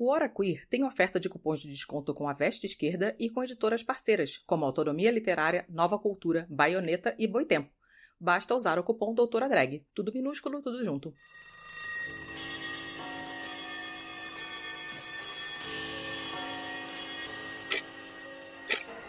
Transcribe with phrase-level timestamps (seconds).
[0.00, 3.42] O Hora Queer tem oferta de cupons de desconto com a Veste Esquerda e com
[3.42, 7.68] editoras parceiras, como Autonomia Literária, Nova Cultura, Baioneta e Boitempo.
[8.20, 9.84] Basta usar o cupom Doutora Drag.
[9.92, 11.12] Tudo minúsculo, tudo junto.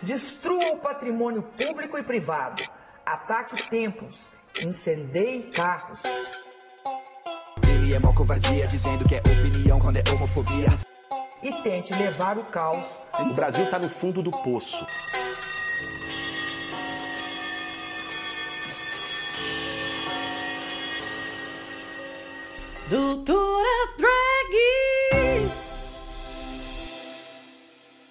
[0.02, 2.64] Destrua o patrimônio público e privado.
[3.06, 4.17] Ataque templos.
[4.64, 6.02] Incendeie carros.
[7.92, 10.70] É mó covardia, dizendo que é opinião quando é homofobia.
[11.42, 12.86] E tente levar o caos.
[13.20, 14.86] O Brasil está no fundo do poço.
[22.90, 25.52] Doutora Drag!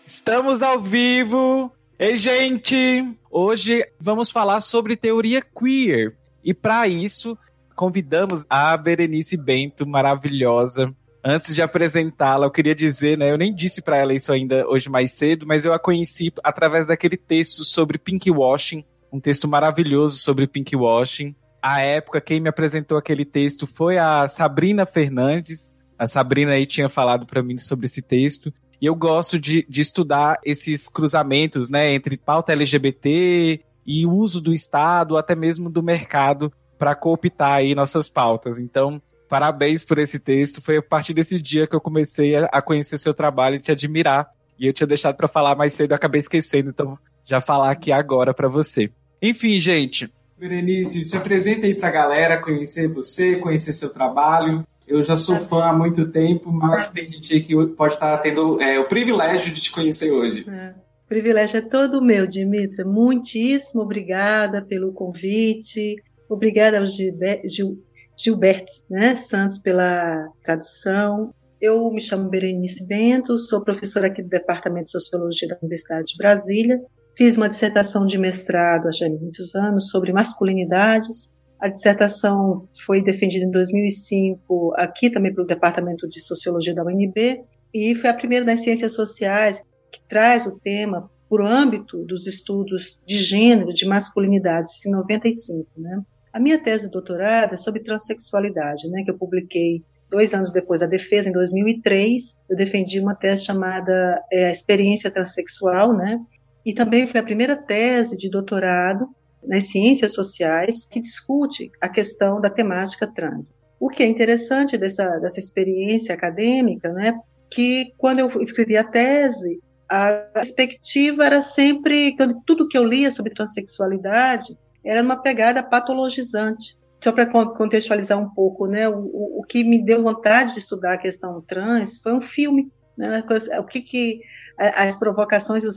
[0.04, 1.72] Estamos ao vivo!
[1.96, 3.16] Ei, gente!
[3.30, 6.16] Hoje vamos falar sobre teoria queer.
[6.42, 7.38] E para isso,
[7.78, 10.92] convidamos a Berenice Bento, maravilhosa.
[11.24, 13.30] Antes de apresentá-la, eu queria dizer, né?
[13.30, 16.88] Eu nem disse para ela isso ainda hoje mais cedo, mas eu a conheci através
[16.88, 21.36] daquele texto sobre pinkwashing, um texto maravilhoso sobre pinkwashing.
[21.62, 25.72] A época, quem me apresentou aquele texto foi a Sabrina Fernandes.
[25.96, 28.52] A Sabrina aí tinha falado para mim sobre esse texto.
[28.82, 34.52] E eu gosto de, de estudar esses cruzamentos, né, entre pauta LGBT e uso do
[34.52, 38.58] Estado, até mesmo do mercado, para cooptar aí nossas pautas.
[38.58, 40.62] Então, parabéns por esse texto.
[40.62, 44.30] Foi a partir desse dia que eu comecei a conhecer seu trabalho e te admirar.
[44.58, 47.92] E eu tinha deixado para falar mais cedo, eu acabei esquecendo, então já falar aqui
[47.92, 48.90] agora para você.
[49.20, 54.64] Enfim, gente, Berenice, se apresenta aí para a galera conhecer você, conhecer seu trabalho.
[54.86, 58.60] Eu já sou fã há muito tempo, mas tem gente aí que pode estar tendo
[58.62, 60.48] é, o privilégio de te conhecer hoje.
[60.48, 60.74] É.
[61.04, 62.84] O privilégio é todo meu, Dimitra.
[62.84, 65.96] Muitíssimo obrigada pelo convite.
[66.28, 67.82] Obrigada ao Gilbert, Gil,
[68.16, 71.34] Gilberto né, Santos pela tradução.
[71.60, 76.16] Eu me chamo Berenice Bento, sou professora aqui do Departamento de Sociologia da Universidade de
[76.16, 76.80] Brasília.
[77.16, 83.44] Fiz uma dissertação de mestrado há já muitos anos sobre masculinidades a dissertação foi defendida
[83.44, 87.42] em 2005 aqui também pelo Departamento de Sociologia da UNB
[87.74, 89.60] e foi a primeira das ciências sociais
[89.92, 96.00] que traz o tema por âmbito dos estudos de gênero, de masculinidades, em 95, né?
[96.38, 100.78] A minha tese de doutorado é sobre transexualidade, né, que eu publiquei dois anos depois
[100.78, 102.38] da defesa, em 2003.
[102.48, 106.20] Eu defendi uma tese chamada é, Experiência Transsexual, né,
[106.64, 109.08] e também foi a primeira tese de doutorado
[109.42, 113.52] nas ciências sociais que discute a questão da temática trans.
[113.80, 117.18] O que é interessante dessa, dessa experiência acadêmica, né,
[117.50, 122.14] que quando eu escrevi a tese, a perspectiva era sempre,
[122.46, 126.76] tudo que eu lia sobre transexualidade era uma pegada patologizante.
[127.02, 130.98] Só para contextualizar um pouco, né, o, o, que me deu vontade de estudar a
[130.98, 133.24] questão trans foi um filme, né,
[133.60, 134.20] o que, que
[134.58, 135.76] as provocações e os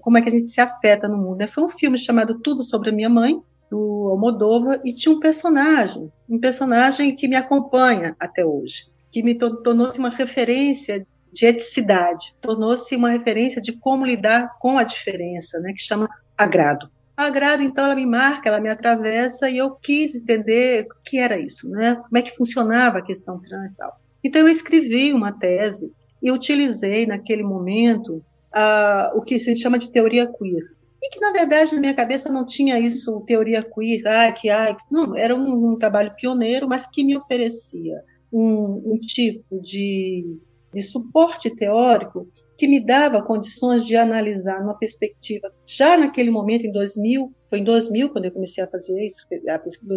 [0.00, 1.38] como é que a gente se afeta no mundo.
[1.38, 1.46] Né?
[1.46, 3.40] Foi um filme chamado Tudo sobre a Minha Mãe,
[3.70, 9.36] do Almodóvar, e tinha um personagem, um personagem que me acompanha até hoje, que me
[9.36, 15.72] tornou-se uma referência de eticidade, tornou-se uma referência de como lidar com a diferença, né,
[15.72, 16.90] que chama agrado.
[17.18, 21.36] Agrado, então, ela me marca, ela me atravessa, e eu quis entender o que era
[21.36, 24.00] isso, né, como é que funcionava a questão trans tal.
[24.22, 25.92] Então, eu escrevi uma tese
[26.22, 28.24] e utilizei naquele momento
[28.54, 30.62] uh, o que se chama de teoria queer.
[31.02, 34.76] E que, na verdade, na minha cabeça não tinha isso, teoria queer, ah, que, ah,
[34.88, 38.00] não, era um, um trabalho pioneiro, mas que me oferecia
[38.32, 40.38] um, um tipo de,
[40.72, 46.72] de suporte teórico que me dava condições de analisar numa perspectiva, já naquele momento, em
[46.72, 49.24] 2000, foi em 2000 quando eu comecei a fazer isso,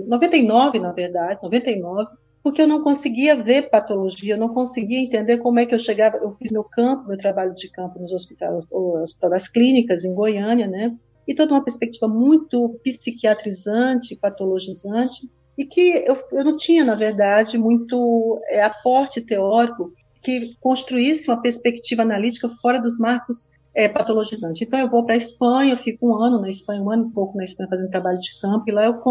[0.07, 2.11] 99, na verdade, 99,
[2.43, 6.17] porque eu não conseguia ver patologia, eu não conseguia entender como é que eu chegava.
[6.17, 8.63] Eu fiz meu campo, meu trabalho de campo nos hospitais,
[9.19, 10.95] das clínicas em Goiânia, né?
[11.27, 17.57] E toda uma perspectiva muito psiquiatrizante, patologizante, e que eu, eu não tinha, na verdade,
[17.57, 19.91] muito é, aporte teórico
[20.21, 24.61] que construísse uma perspectiva analítica fora dos marcos é, patologizantes.
[24.61, 27.13] Então, eu vou para a Espanha, eu fico um ano na Espanha, um ano e
[27.13, 29.01] pouco na Espanha fazendo trabalho de campo, e lá eu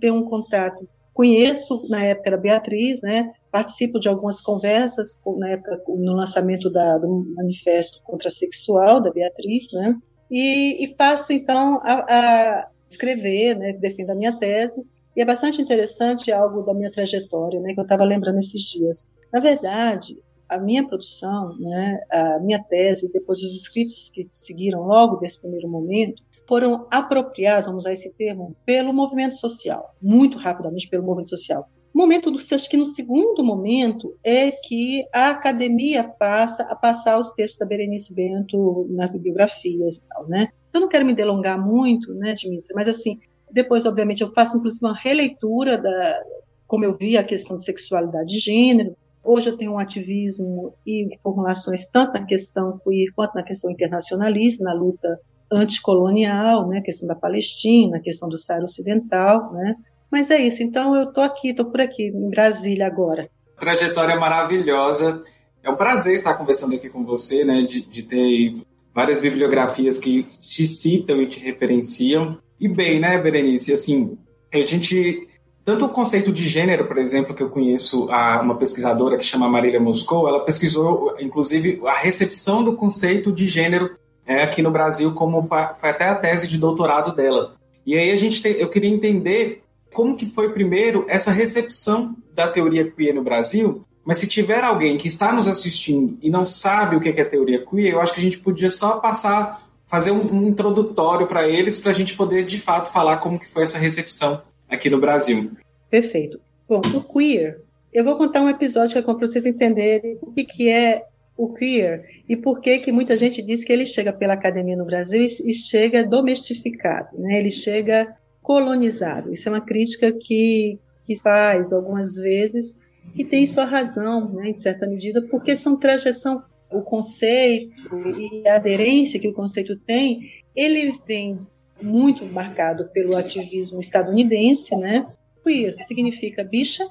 [0.00, 0.88] tenho um contato
[1.18, 3.32] Conheço, na época, era Beatriz, né?
[3.50, 9.96] participo de algumas conversas na época no lançamento da, do manifesto contrasexual da Beatriz, né?
[10.30, 13.72] E, e passo então a, a escrever, né?
[13.72, 14.86] Defendo a minha tese
[15.16, 17.74] e é bastante interessante algo da minha trajetória, né?
[17.74, 19.10] Que eu estava lembrando esses dias.
[19.32, 20.16] Na verdade,
[20.48, 22.00] a minha produção, né?
[22.10, 27.84] A minha tese, depois os escritos que seguiram logo desse primeiro momento foram apropriados, vamos
[27.84, 31.68] usar esse termo, pelo movimento social, muito rapidamente pelo movimento social.
[31.94, 37.32] Momento do acho que no segundo momento é que a academia passa a passar os
[37.32, 40.48] textos da Berenice Bento nas bibliografias e tal, né?
[40.72, 43.18] Eu não quero me delongar muito, né, Dimitri, mas assim,
[43.50, 46.22] depois, obviamente, eu faço inclusive uma releitura da
[46.66, 48.94] como eu vi a questão de sexualidade de gênero.
[49.30, 54.64] Hoje eu tenho um ativismo e formulações tanto na questão queer quanto na questão internacionalista,
[54.64, 55.20] na luta
[55.52, 59.74] anticolonial, né, questão da Palestina, questão do Saara Ocidental, né,
[60.10, 63.28] mas é isso, então eu estou aqui, estou por aqui, em Brasília agora.
[63.58, 65.22] Trajetória maravilhosa.
[65.62, 67.60] É um prazer estar conversando aqui com você, né?
[67.62, 68.54] De, de ter
[68.94, 72.38] várias bibliografias que te citam e te referenciam.
[72.58, 74.16] E bem, né, Berenice, assim,
[74.54, 75.28] a gente
[75.68, 79.46] tanto o conceito de gênero, por exemplo, que eu conheço a, uma pesquisadora que chama
[79.46, 83.94] Marília Moscou, ela pesquisou, inclusive, a recepção do conceito de gênero
[84.26, 87.54] é, aqui no Brasil, como foi, até a tese de doutorado dela.
[87.84, 89.62] E aí a gente tem, eu queria entender
[89.92, 94.96] como que foi primeiro essa recepção da teoria queer no Brasil, mas se tiver alguém
[94.96, 98.20] que está nos assistindo e não sabe o que é teoria queer, eu acho que
[98.20, 102.46] a gente podia só passar, fazer um, um introdutório para eles, para a gente poder,
[102.46, 105.52] de fato, falar como que foi essa recepção aqui no Brasil.
[105.90, 106.40] Perfeito.
[106.68, 107.60] Bom, o queer,
[107.92, 111.04] eu vou contar um episódio que é para vocês entenderem o que, que é
[111.36, 114.84] o queer e por que que muita gente diz que ele chega pela academia no
[114.84, 117.38] Brasil e, chega domestificado, né?
[117.38, 119.32] Ele chega colonizado.
[119.32, 122.78] Isso é uma crítica que, que faz algumas vezes
[123.14, 127.72] e tem sua razão, né, em certa medida, porque são trajeção o conceito
[128.18, 131.38] e a aderência que o conceito tem, ele vem
[131.80, 135.06] muito marcado pelo ativismo estadunidense, né?
[135.44, 136.88] Queer significa bicha.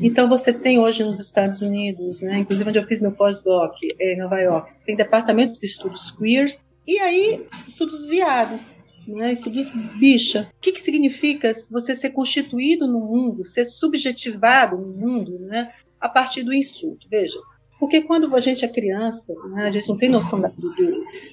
[0.00, 4.14] Então você tem hoje nos Estados Unidos, né, inclusive onde eu fiz meu pós-doc é,
[4.14, 8.58] em Nova York, tem departamento de estudos queers e aí estudos viado
[9.08, 10.48] né, de bicha.
[10.56, 16.08] O que, que significa você ser constituído no mundo, ser subjetivado no mundo, né, a
[16.08, 17.06] partir do insulto?
[17.10, 17.38] Veja,
[17.78, 20.70] porque quando a gente é criança, né, a gente não tem noção do,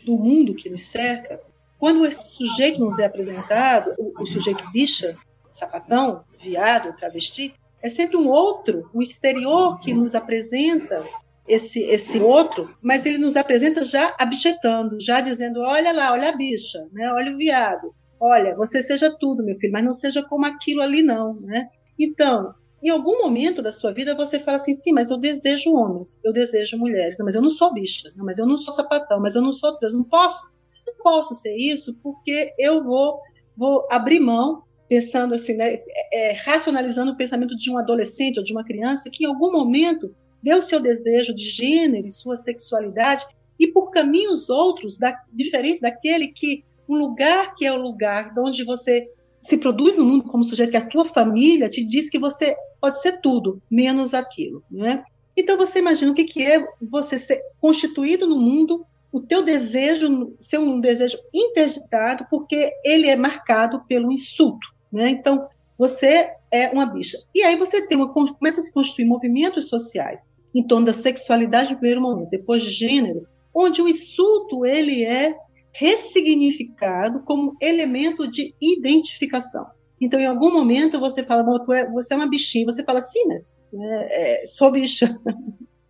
[0.06, 1.40] do, mundo que nos cerca,
[1.86, 5.16] quando esse sujeito nos é apresentado, o, o sujeito bicha,
[5.52, 11.04] sapatão, viado, travesti, é sempre um outro, um exterior que nos apresenta
[11.48, 16.36] esse, esse outro, mas ele nos apresenta já abjetando, já dizendo: olha lá, olha a
[16.36, 17.14] bicha, né?
[17.14, 21.04] olha o viado, olha, você seja tudo, meu filho, mas não seja como aquilo ali,
[21.04, 21.36] não.
[21.36, 21.68] Né?
[22.00, 22.52] Então,
[22.82, 26.34] em algum momento da sua vida você fala assim: sim, mas eu desejo homens, eu
[26.34, 29.36] desejo mulheres, não, mas eu não sou bicha, não, mas eu não sou sapatão, mas
[29.36, 30.44] eu não sou Deus, não posso,
[30.86, 33.20] não posso ser isso porque eu vou,
[33.56, 35.80] vou abrir mão pensando assim, né,
[36.14, 40.16] é, racionalizando o pensamento de um adolescente ou de uma criança que em algum momento
[40.42, 43.26] deu seu desejo de gênero e sua sexualidade
[43.60, 48.64] e por caminhos outros, da, diferentes daquele que um lugar que é o lugar onde
[48.64, 49.10] você
[49.42, 53.02] se produz no mundo como sujeito, que a tua família te diz que você pode
[53.02, 55.04] ser tudo, menos aquilo, né?
[55.38, 58.86] Então você imagina o que, que é você ser constituído no mundo,
[59.16, 65.10] o teu desejo ser um desejo interditado, porque ele é marcado pelo insulto, né?
[65.10, 65.48] Então
[65.78, 67.18] você é uma bicha.
[67.34, 71.72] E aí você tem uma, começa a se constituir movimentos sociais em torno da sexualidade
[71.72, 75.34] no primeiro momento, depois de gênero, onde o insulto ele é
[75.72, 79.66] ressignificado como elemento de identificação.
[80.02, 81.42] Então, em algum momento, você fala,
[81.74, 85.18] é, você é uma bichinha, você fala, sim, mas é, é, sou bicha,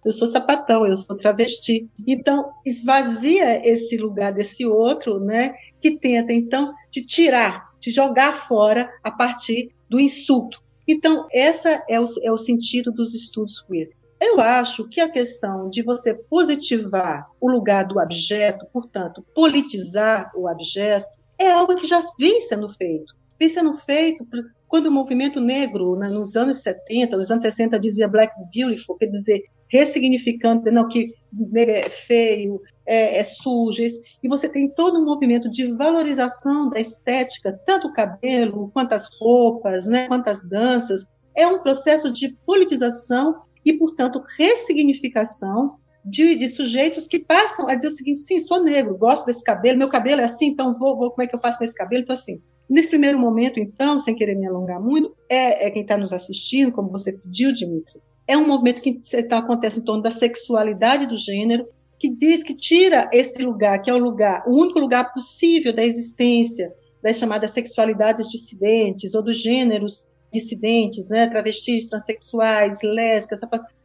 [0.06, 1.90] eu sou sapatão, eu sou travesti.
[2.06, 8.90] Então, esvazia esse lugar desse outro, né, que tenta, então, de tirar, de jogar fora
[9.04, 10.64] a partir do insulto.
[10.88, 13.90] Então, essa é o, é o sentido dos estudos queer.
[14.22, 20.48] Eu acho que a questão de você positivar o lugar do objeto, portanto, politizar o
[20.50, 21.08] objeto,
[21.38, 23.14] é algo que já vem sendo feito.
[23.38, 24.26] Vem sendo feito
[24.68, 29.08] quando o movimento negro, né, nos anos 70, nos anos 60, dizia Black's Beautiful, quer
[29.08, 33.82] dizer, ressignificando, dizendo que negro é feio, é, é sujo,
[34.22, 39.08] e você tem todo um movimento de valorização da estética, tanto o cabelo, quanto as
[39.20, 41.06] roupas, né, quanto as danças,
[41.36, 47.88] é um processo de politização e, portanto, ressignificação de, de, sujeitos que passam a dizer
[47.88, 51.10] o seguinte: sim, sou negro, gosto desse cabelo, meu cabelo é assim, então vou, vou
[51.10, 52.04] como é que eu faço com esse cabelo?
[52.04, 52.42] Então, assim.
[52.68, 56.72] Nesse primeiro momento, então, sem querer me alongar muito, é, é quem está nos assistindo,
[56.72, 61.18] como você pediu, Dimitri, é um movimento que então, acontece em torno da sexualidade do
[61.18, 61.68] gênero,
[62.00, 65.84] que diz que tira esse lugar, que é o lugar, o único lugar possível da
[65.84, 73.40] existência das chamadas sexualidades dissidentes ou dos gêneros dissidentes, né, travestis, transexuais, lésbicas,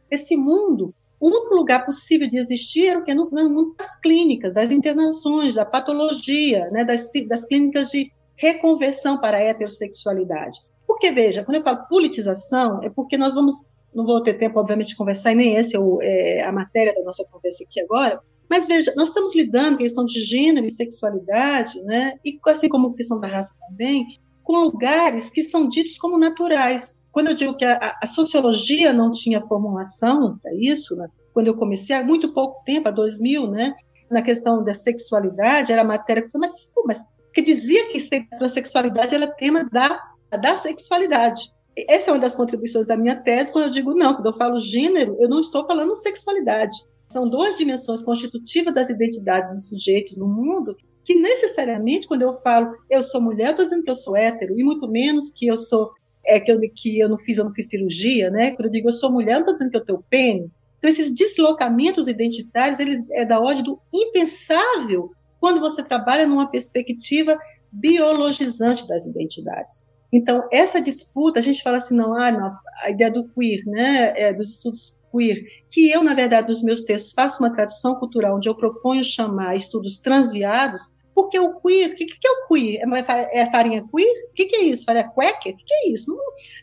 [0.09, 3.95] esse mundo, o único lugar possível de existir era o que no, no mundo das
[3.99, 10.59] clínicas, das internações, da patologia, né, das, das clínicas de reconversão para a heterossexualidade.
[10.87, 14.89] Porque, veja, quando eu falo politização, é porque nós vamos, não vou ter tempo, obviamente,
[14.89, 18.19] de conversar, e nem essa é, é a matéria da nossa conversa aqui agora,
[18.49, 22.67] mas veja, nós estamos lidando com a questão de gênero e sexualidade, né, e assim
[22.67, 24.05] como a questão da raça também,
[24.43, 27.01] com lugares que são ditos como naturais.
[27.11, 31.55] Quando eu digo que a, a sociologia não tinha formulação para isso, né, quando eu
[31.55, 33.73] comecei, há muito pouco tempo, há 2000, né,
[34.09, 36.51] na questão da sexualidade, era matéria, mas,
[36.85, 37.01] mas
[37.33, 40.01] que dizia que a sexualidade era tema da,
[40.37, 41.49] da sexualidade.
[41.87, 44.59] Essa é uma das contribuições da minha tese, quando eu digo não, quando eu falo
[44.59, 46.77] gênero, eu não estou falando sexualidade.
[47.09, 52.75] São duas dimensões constitutivas das identidades dos sujeitos no mundo que necessariamente, quando eu falo
[52.89, 55.57] eu sou mulher, eu estou dizendo que eu sou hétero, e muito menos que eu
[55.57, 55.91] sou
[56.23, 58.51] é que eu, que eu não fiz, eu não fiz cirurgia, né?
[58.51, 60.55] Quando eu digo eu sou mulher, eu não estou dizendo que eu tenho pênis.
[60.77, 67.37] Então, esses deslocamentos identitários, eles é da ordem do impensável quando você trabalha numa perspectiva
[67.71, 69.87] biologizante das identidades.
[70.11, 72.53] Então, essa disputa, a gente fala assim, não, ah, não,
[72.83, 76.83] a ideia do queer, né, é, dos estudos queer, que eu, na verdade, nos meus
[76.83, 81.93] textos faço uma tradução cultural onde eu proponho chamar estudos transviados, porque o queer, o
[81.93, 82.81] que, que, é o queer?
[83.07, 84.29] É, é farinha queer?
[84.29, 84.85] O que, que, é isso?
[84.85, 85.53] Farinha quaker?
[85.53, 86.09] O que, que, é isso?
[86.09, 86.17] Não,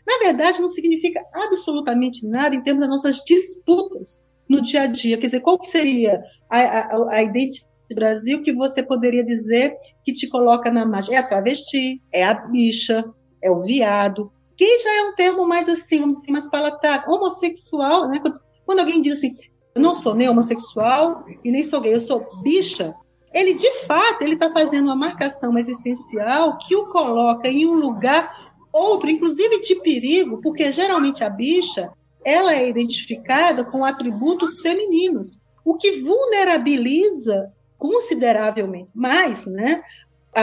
[0.07, 5.17] na verdade, não significa absolutamente nada em termos das nossas disputas no dia a dia.
[5.17, 9.75] Quer dizer, qual que seria a, a, a identidade do Brasil que você poderia dizer
[10.03, 11.15] que te coloca na margem?
[11.15, 13.05] É a travesti, é a bicha,
[13.41, 17.11] é o viado, que já é um termo mais assim, vamos dizer, mais palatável.
[17.11, 18.19] Homossexual, né?
[18.19, 19.35] Quando, quando alguém diz assim,
[19.73, 22.93] eu não sou nem homossexual e nem sou gay, eu sou bicha,
[23.33, 28.53] ele de fato ele está fazendo uma marcação existencial que o coloca em um lugar
[28.71, 31.91] outro, inclusive de perigo, porque geralmente a bicha
[32.25, 39.81] ela é identificada com atributos femininos, o que vulnerabiliza consideravelmente mais, né,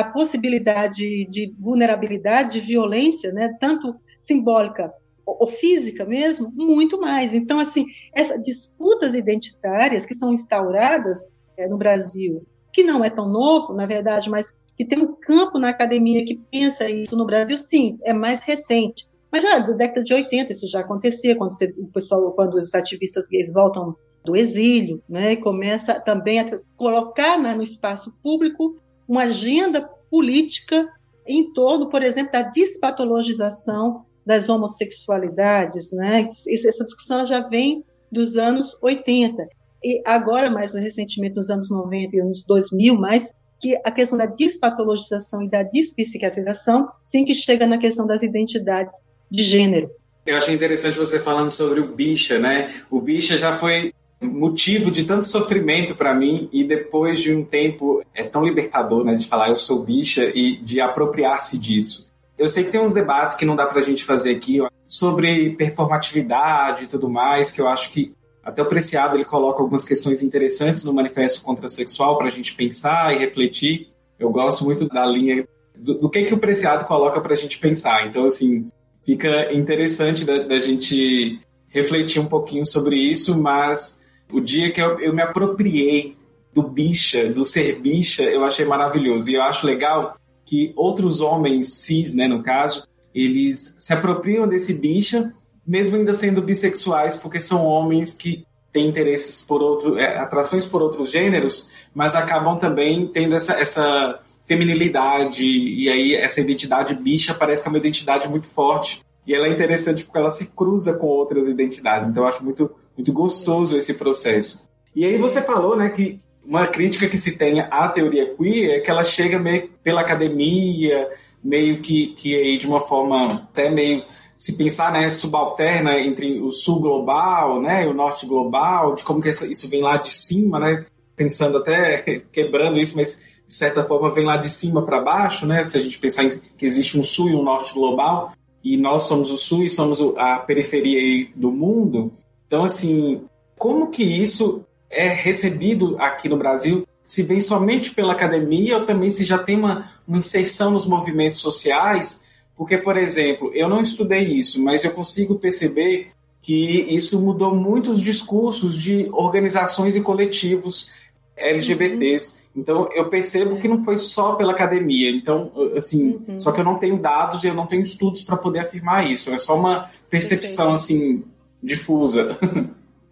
[0.01, 4.93] a possibilidade de vulnerabilidade, de violência, né, tanto simbólica
[5.25, 7.35] ou física mesmo, muito mais.
[7.35, 13.29] Então, assim, essas disputas identitárias que são instauradas é, no Brasil, que não é tão
[13.29, 17.59] novo, na verdade, mas que tem um campo na academia que pensa isso no Brasil,
[17.59, 19.07] sim, é mais recente.
[19.33, 22.75] Mas já da década de 80 isso já acontecia, quando você, o pessoal, quando os
[22.75, 28.77] ativistas gays voltam do exílio, né, e começa também a colocar né, no espaço público
[29.09, 30.89] uma agenda política
[31.27, 36.29] em torno, por exemplo, da despatologização das homossexualidades, né?
[36.49, 39.47] Essa discussão já vem dos anos 80
[39.85, 44.27] e agora mais recentemente nos anos 90 e anos 2000 mais que a questão da
[44.27, 48.93] despatologização e da despsiquiatrização sim que chega na questão das identidades
[49.31, 49.91] de gênero.
[50.25, 52.75] Eu achei interessante você falando sobre o bicha, né?
[52.91, 58.03] O bicha já foi motivo de tanto sofrimento para mim e depois de um tempo
[58.15, 62.07] é tão libertador, né, de falar eu sou bicha e de apropriar-se disso.
[62.39, 66.85] Eu sei que tem uns debates que não dá pra gente fazer aqui sobre performatividade
[66.85, 70.85] e tudo mais, que eu acho que até o Preciado ele coloca algumas questões interessantes
[70.85, 73.89] no Manifesto Contrasexual para a gente pensar e refletir.
[74.19, 77.59] Eu gosto muito da linha do, do que que o Preciado coloca para a gente
[77.59, 78.07] pensar.
[78.07, 78.71] Então, assim,
[79.05, 84.99] fica interessante da, da gente refletir um pouquinho sobre isso, mas o dia que eu,
[85.01, 86.17] eu me apropriei
[86.53, 89.31] do bicha, do ser bicha, eu achei maravilhoso.
[89.31, 94.75] E eu acho legal que outros homens cis, né, no caso, eles se apropriam desse
[94.75, 95.33] bicha,
[95.67, 100.83] mesmo ainda sendo bissexuais, porque são homens que têm interesses por outro, é, atrações por
[100.83, 107.63] outros gêneros, mas acabam também tendo essa, essa feminilidade e aí essa identidade bicha parece
[107.63, 111.07] que é uma identidade muito forte e ela é interessante porque ela se cruza com
[111.07, 112.09] outras identidades.
[112.09, 114.69] Então eu acho muito, muito gostoso esse processo.
[114.95, 118.81] E aí você falou, né, que uma crítica que se tem à teoria queer é
[118.81, 121.09] que ela chega meio pela academia,
[121.43, 124.03] meio que, que aí de uma forma até meio
[124.37, 129.21] se pensar né, subalterna entre o sul global né, e o norte global, de como
[129.21, 130.85] que isso vem lá de cima, né,
[131.15, 135.65] pensando até quebrando isso, mas de certa forma vem lá de cima para baixo, né,
[135.65, 139.31] se a gente pensar que existe um sul e um norte global, e nós somos
[139.31, 142.13] o sul e somos a periferia do mundo.
[142.47, 143.23] Então, assim,
[143.59, 146.87] como que isso é recebido aqui no Brasil?
[147.05, 151.41] Se vem somente pela academia ou também se já tem uma, uma inserção nos movimentos
[151.41, 152.25] sociais?
[152.55, 156.09] Porque, por exemplo, eu não estudei isso, mas eu consigo perceber
[156.41, 160.93] que isso mudou muito os discursos de organizações e coletivos
[161.37, 162.43] LGBTs.
[162.55, 162.63] Uhum.
[162.63, 165.11] Então, eu percebo que não foi só pela academia.
[165.11, 166.41] Então, assim, uhum.
[166.41, 169.31] só que eu não tenho dados e eu não tenho estudos para poder afirmar isso.
[169.31, 170.75] É só uma percepção, Perfeito.
[170.75, 171.25] assim,
[171.67, 172.39] difusa.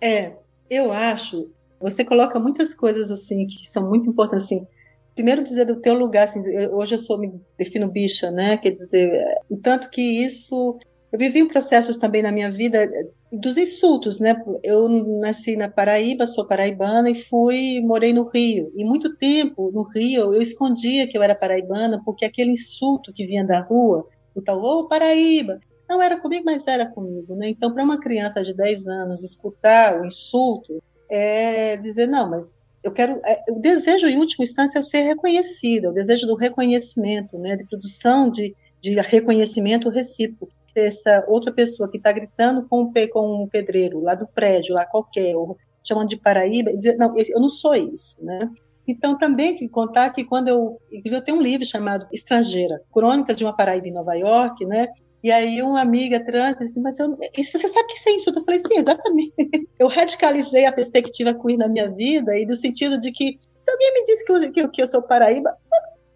[0.00, 0.32] É,
[0.68, 1.50] eu acho.
[1.80, 4.66] Você coloca muitas coisas, assim, que são muito importantes, assim.
[5.14, 8.56] Primeiro dizer do teu lugar, assim, hoje eu sou, me defino bicha, né?
[8.56, 10.78] Quer dizer, o tanto que isso
[11.14, 14.34] eu vivi processos também na minha vida eh, dos insultos, né?
[14.64, 14.88] Eu
[15.20, 18.72] nasci na Paraíba, sou paraibana e fui, morei no Rio.
[18.74, 23.24] E muito tempo no Rio eu escondia que eu era paraibana, porque aquele insulto que
[23.24, 25.60] vinha da rua, o tal, ô Paraíba,
[25.94, 27.48] não era comigo, mas era comigo, né?
[27.48, 32.92] Então, para uma criança de 10 anos escutar o insulto, é dizer, não, mas eu
[32.92, 37.56] quero, é, o desejo em última instância é ser reconhecida, o desejo do reconhecimento, né?
[37.56, 43.48] De produção de, de reconhecimento recíproco essa outra pessoa que está gritando com, com um
[43.48, 47.48] pedreiro lá do prédio, lá qualquer, ou chamando de Paraíba, e dizer, não, eu não
[47.48, 48.50] sou isso, né?
[48.86, 50.78] Então, também te contar que quando eu.
[50.92, 54.88] Inclusive, eu tenho um livro chamado Estrangeira, Crônica de uma Paraíba em Nova York, né?
[55.24, 58.28] E aí, uma amiga trans disse: Mas eu, isso, você sabe que é isso?
[58.28, 59.32] Eu falei: Sim, exatamente.
[59.78, 63.94] Eu radicalizei a perspectiva queer na minha vida, e no sentido de que, se alguém
[63.94, 65.56] me disse que eu, que, que eu sou Paraíba,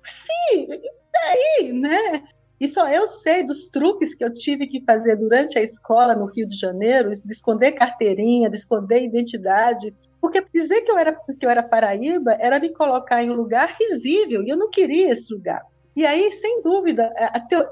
[0.04, 2.22] sim, daí, né?
[2.60, 6.26] E só eu sei dos truques que eu tive que fazer durante a escola no
[6.26, 11.46] Rio de Janeiro, de esconder carteirinha, de esconder identidade, porque dizer que eu era que
[11.46, 15.32] eu era Paraíba era me colocar em um lugar risível, e eu não queria esse
[15.32, 15.62] lugar.
[15.98, 17.12] E aí, sem dúvida,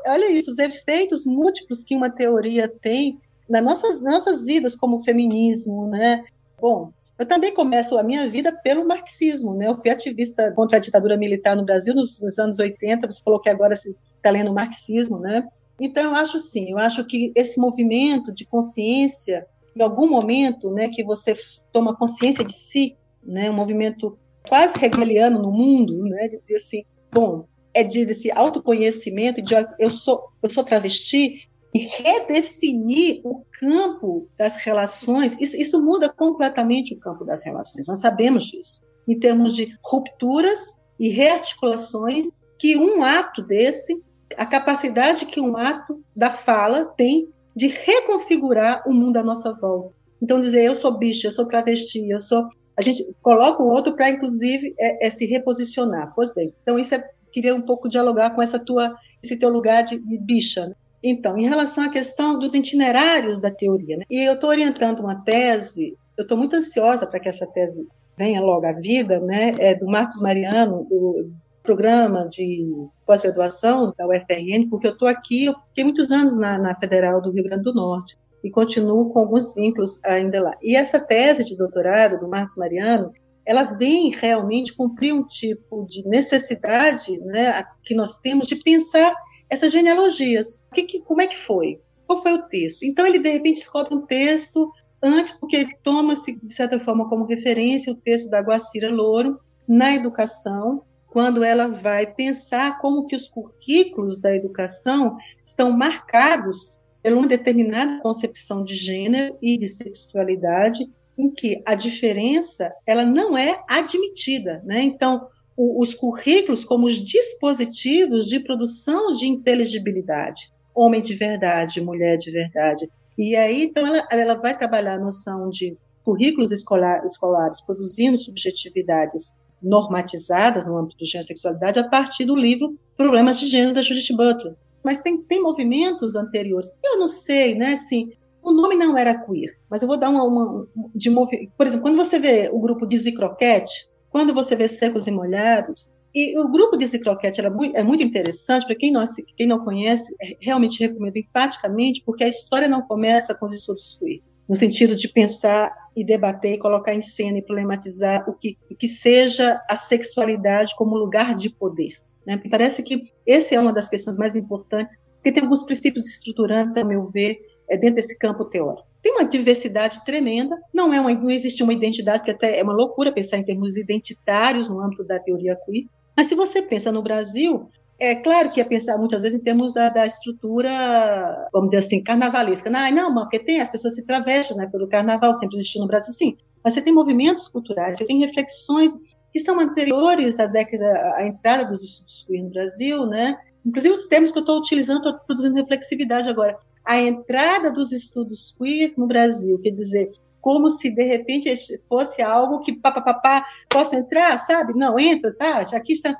[0.05, 5.87] olha isso, os efeitos múltiplos que uma teoria tem nas nossas, nossas vidas, como feminismo,
[5.87, 6.25] né?
[6.61, 9.69] Bom, eu também começo a minha vida pelo marxismo, né?
[9.69, 13.39] Eu fui ativista contra a ditadura militar no Brasil nos, nos anos 80, você falou
[13.39, 15.47] que agora está lendo marxismo, né?
[15.81, 20.89] Então, eu acho sim, eu acho que esse movimento de consciência, em algum momento, né,
[20.89, 21.37] que você
[21.73, 24.19] toma consciência de si, né, um movimento
[24.49, 29.91] quase hegeliano no mundo, né, de dizer assim, bom, é de desse autoconhecimento, de eu
[29.91, 36.99] sou, eu sou travesti, e redefinir o campo das relações, isso, isso muda completamente o
[36.99, 42.27] campo das relações, nós sabemos disso, em termos de rupturas e rearticulações
[42.59, 44.03] que um ato desse,
[44.37, 49.95] a capacidade que um ato da fala tem de reconfigurar o mundo à nossa volta.
[50.21, 52.49] Então, dizer eu sou bicha, eu sou travesti, eu sou.
[52.77, 56.13] A gente coloca o outro para, inclusive, é, é, se reposicionar.
[56.15, 59.83] Pois bem, então isso é, queria um pouco dialogar com essa tua, esse teu lugar
[59.83, 60.69] de, de bicha.
[60.69, 60.75] Né?
[61.03, 64.05] Então, em relação à questão dos itinerários da teoria, né?
[64.11, 68.41] e eu estou orientando uma tese, eu estou muito ansiosa para que essa tese venha
[68.41, 69.55] logo à vida, né?
[69.59, 71.31] É do Marcos Mariano, do
[71.63, 72.67] programa de
[73.05, 77.31] pós-graduação da UFRN, porque eu estou aqui, eu fiquei muitos anos na, na Federal do
[77.31, 80.57] Rio Grande do Norte e continuo com alguns vínculos ainda lá.
[80.63, 83.13] E essa tese de doutorado do Marcos Mariano,
[83.47, 89.15] ela vem realmente cumprir um tipo de necessidade né, que nós temos de pensar
[89.49, 90.67] essas genealogias.
[90.75, 91.81] Que, que, como é que foi?
[92.07, 92.83] Qual foi o texto?
[92.83, 97.93] Então, ele, de repente, descobre um texto antes, porque toma-se, de certa forma, como referência
[97.93, 104.21] o texto da Guacira Louro na educação, quando ela vai pensar como que os currículos
[104.21, 111.63] da educação estão marcados por uma determinada concepção de gênero e de sexualidade, em que
[111.65, 114.83] a diferença ela não é admitida, né?
[114.83, 122.31] Então, os currículos como os dispositivos de produção de inteligibilidade, homem de verdade, mulher de
[122.31, 122.91] verdade.
[123.17, 129.35] E aí, então, ela, ela vai trabalhar a noção de currículos escolar, escolares produzindo subjetividades
[129.63, 133.83] normatizadas no âmbito do gênero e sexualidade a partir do livro Problemas de Gênero da
[133.83, 134.55] Judith Butler.
[134.85, 136.71] Mas tem, tem movimentos anteriores.
[136.85, 138.13] Eu não sei, né, assim,
[138.47, 141.97] o nome não era queer, mas eu vou dar uma, uma de por exemplo, quando
[141.97, 146.79] você vê o grupo Dizzy Croquette, quando você vê secos e molhados, e o grupo
[146.79, 149.05] de Croquete era muito, é muito interessante, para quem não,
[149.37, 153.99] quem não conhece, é, realmente recomendo enfaticamente, porque a história não começa com os estudos
[153.99, 158.57] queer, no sentido de pensar e debater e colocar em cena e problematizar o que,
[158.71, 162.01] o que seja a sexualidade como lugar de poder.
[162.25, 162.41] Né?
[162.43, 166.77] Me parece que essa é uma das questões mais importantes, porque tem alguns princípios estruturantes,
[166.77, 168.87] a meu ver, é dentro desse campo teórico.
[169.03, 172.73] Tem uma diversidade tremenda, não, é uma, não existe uma identidade, que até é uma
[172.73, 177.03] loucura pensar em termos identitários no âmbito da teoria queer, mas se você pensa no
[177.03, 181.79] Brasil, é claro que é pensar muitas vezes em termos da, da estrutura, vamos dizer
[181.79, 182.69] assim, carnavalesca.
[182.69, 186.13] Não, não, porque tem, as pessoas se travestem né, pelo carnaval, sempre existiu no Brasil,
[186.13, 186.37] sim.
[186.63, 188.93] Mas você tem movimentos culturais, você tem reflexões
[189.33, 193.37] que são anteriores à década, à entrada dos estudos queer no Brasil, né?
[193.65, 198.55] Inclusive os termos que eu estou utilizando, estou produzindo reflexividade agora a entrada dos estudos
[198.57, 201.53] queer no Brasil, quer dizer, como se de repente
[201.89, 204.73] fosse algo que papapá, posso entrar, sabe?
[204.75, 205.59] Não, entra, tá?
[205.75, 206.17] Aqui está.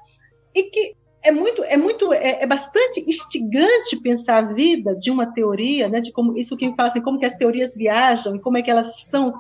[0.53, 5.33] E que é muito, é muito, é, é, bastante instigante pensar a vida de uma
[5.33, 6.01] teoria, né?
[6.01, 8.63] De como isso que me fala assim, como que as teorias viajam e como é
[8.63, 9.33] que elas são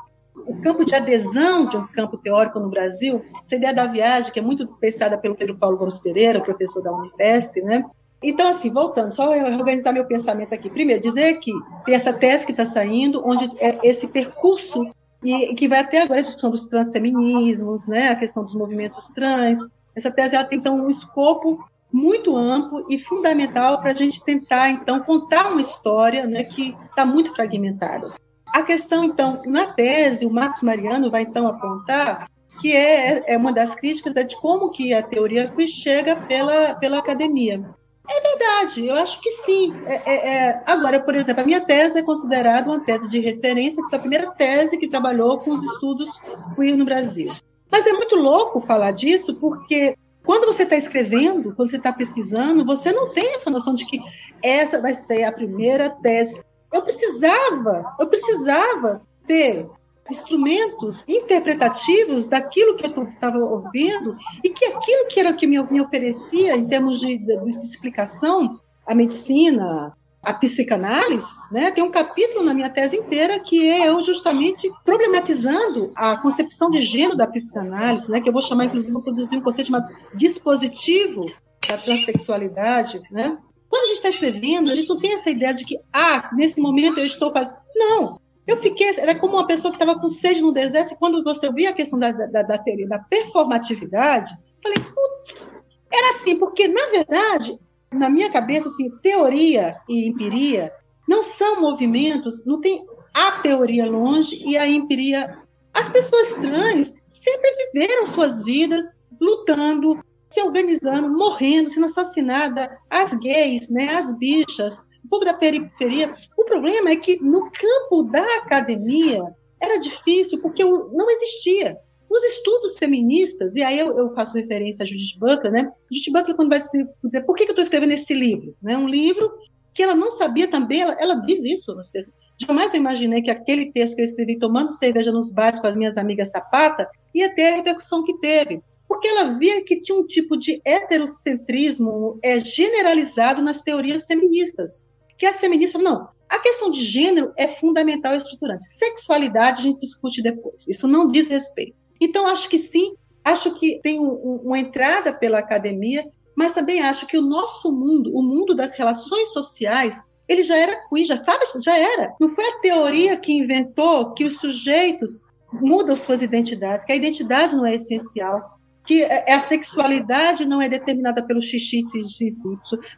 [0.46, 4.38] o campo de adesão de um campo teórico no Brasil, essa ideia da viagem, que
[4.38, 7.84] é muito pensada pelo Pedro Paulo Gomes Pereira, professor da Unifesp, né?
[8.22, 10.70] Então, assim, voltando, só organizar meu pensamento aqui.
[10.70, 11.52] Primeiro, dizer que
[11.84, 14.90] tem essa tese que está saindo, onde é esse percurso
[15.22, 19.58] e que vai até agora a discussão dos transfeminismos, né, a questão dos movimentos trans.
[19.94, 24.70] Essa tese ela tem então um escopo muito amplo e fundamental para a gente tentar
[24.70, 28.14] então contar uma história, né, que está muito fragmentada.
[28.46, 33.52] A questão então na tese o Marcos Mariano vai então apontar que é, é uma
[33.52, 37.64] das críticas é de como que a teoria chega pela pela academia.
[38.08, 39.74] É verdade, eu acho que sim.
[39.86, 40.62] É, é, é...
[40.66, 44.02] Agora, por exemplo, a minha tese é considerada uma tese de referência, que foi a
[44.02, 46.20] primeira tese que trabalhou com os estudos
[46.54, 47.32] queer no Brasil.
[47.70, 52.64] Mas é muito louco falar disso, porque quando você está escrevendo, quando você está pesquisando,
[52.64, 54.00] você não tem essa noção de que
[54.42, 56.40] essa vai ser a primeira tese.
[56.72, 59.68] Eu precisava, eu precisava ter
[60.10, 65.80] instrumentos interpretativos daquilo que eu estava ouvindo e que aquilo que era que me, me
[65.80, 69.92] oferecia em termos de, de, de, explicação, a medicina,
[70.22, 71.70] a psicanálise, né?
[71.70, 76.80] Tem um capítulo na minha tese inteira que é eu justamente problematizando a concepção de
[76.82, 78.20] gênero da psicanálise, né?
[78.20, 81.30] Que eu vou chamar, inclusive, vou produzir um conceito chamado dispositivo
[81.68, 83.38] da transexualidade, né?
[83.68, 86.60] Quando a gente está escrevendo, a gente não tem essa ideia de que, ah, nesse
[86.60, 87.56] momento eu estou fazendo.
[87.74, 91.24] Não, eu fiquei, era como uma pessoa que estava com sede no deserto, e quando
[91.24, 95.50] você via a questão da, da, da, da performatividade, falei, putz,
[95.92, 97.58] era assim, porque, na verdade,
[97.92, 100.72] na minha cabeça, assim, teoria e empiria
[101.08, 105.38] não são movimentos, não tem a teoria longe e a empiria.
[105.72, 113.68] As pessoas trans sempre viveram suas vidas lutando, se organizando, morrendo, sendo assassinada, as gays,
[113.68, 116.14] né, as bichas, o povo da periferia.
[116.36, 119.22] O problema é que no campo da academia
[119.60, 121.78] era difícil porque não existia.
[122.08, 125.72] Os estudos feministas, e aí eu, eu faço referência a Judith Butler, né?
[125.90, 126.60] Judith Butler, quando vai
[127.02, 128.76] dizer por que, que eu estou escrevendo esse livro, né?
[128.76, 129.32] Um livro
[129.74, 132.14] que ela não sabia também, ela, ela diz isso nos textos.
[132.38, 135.76] Jamais eu imaginei que aquele texto que eu escrevi tomando cerveja nos bares com as
[135.76, 138.62] minhas amigas sapata ia ter a repercussão que teve.
[138.88, 144.85] Porque ela via que tinha um tipo de heterocentrismo é, generalizado nas teorias feministas
[145.18, 146.08] que as feministas não.
[146.28, 148.66] A questão de gênero é fundamental e estruturante.
[148.66, 150.66] Sexualidade a gente discute depois.
[150.66, 151.76] Isso não diz respeito.
[152.00, 156.04] Então, acho que sim, acho que tem um, um, uma entrada pela academia,
[156.36, 160.88] mas também acho que o nosso mundo, o mundo das relações sociais, ele já era
[160.88, 162.14] queer, já, tava, já era.
[162.20, 165.20] Não foi a teoria que inventou que os sujeitos
[165.52, 170.62] mudam suas identidades, que a identidade não é essencial, que é, é a sexualidade não
[170.62, 172.28] é determinada pelo xixi, xixi,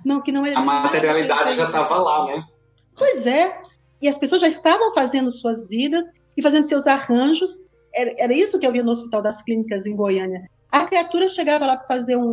[0.05, 0.55] não, que não é.
[0.55, 2.45] A materialidade já estava lá, né?
[2.97, 3.61] Pois é.
[4.01, 6.05] E as pessoas já estavam fazendo suas vidas
[6.37, 7.59] e fazendo seus arranjos.
[7.95, 10.49] Era, era isso que eu via no Hospital das Clínicas em Goiânia.
[10.71, 12.29] A criatura chegava lá para fazer um,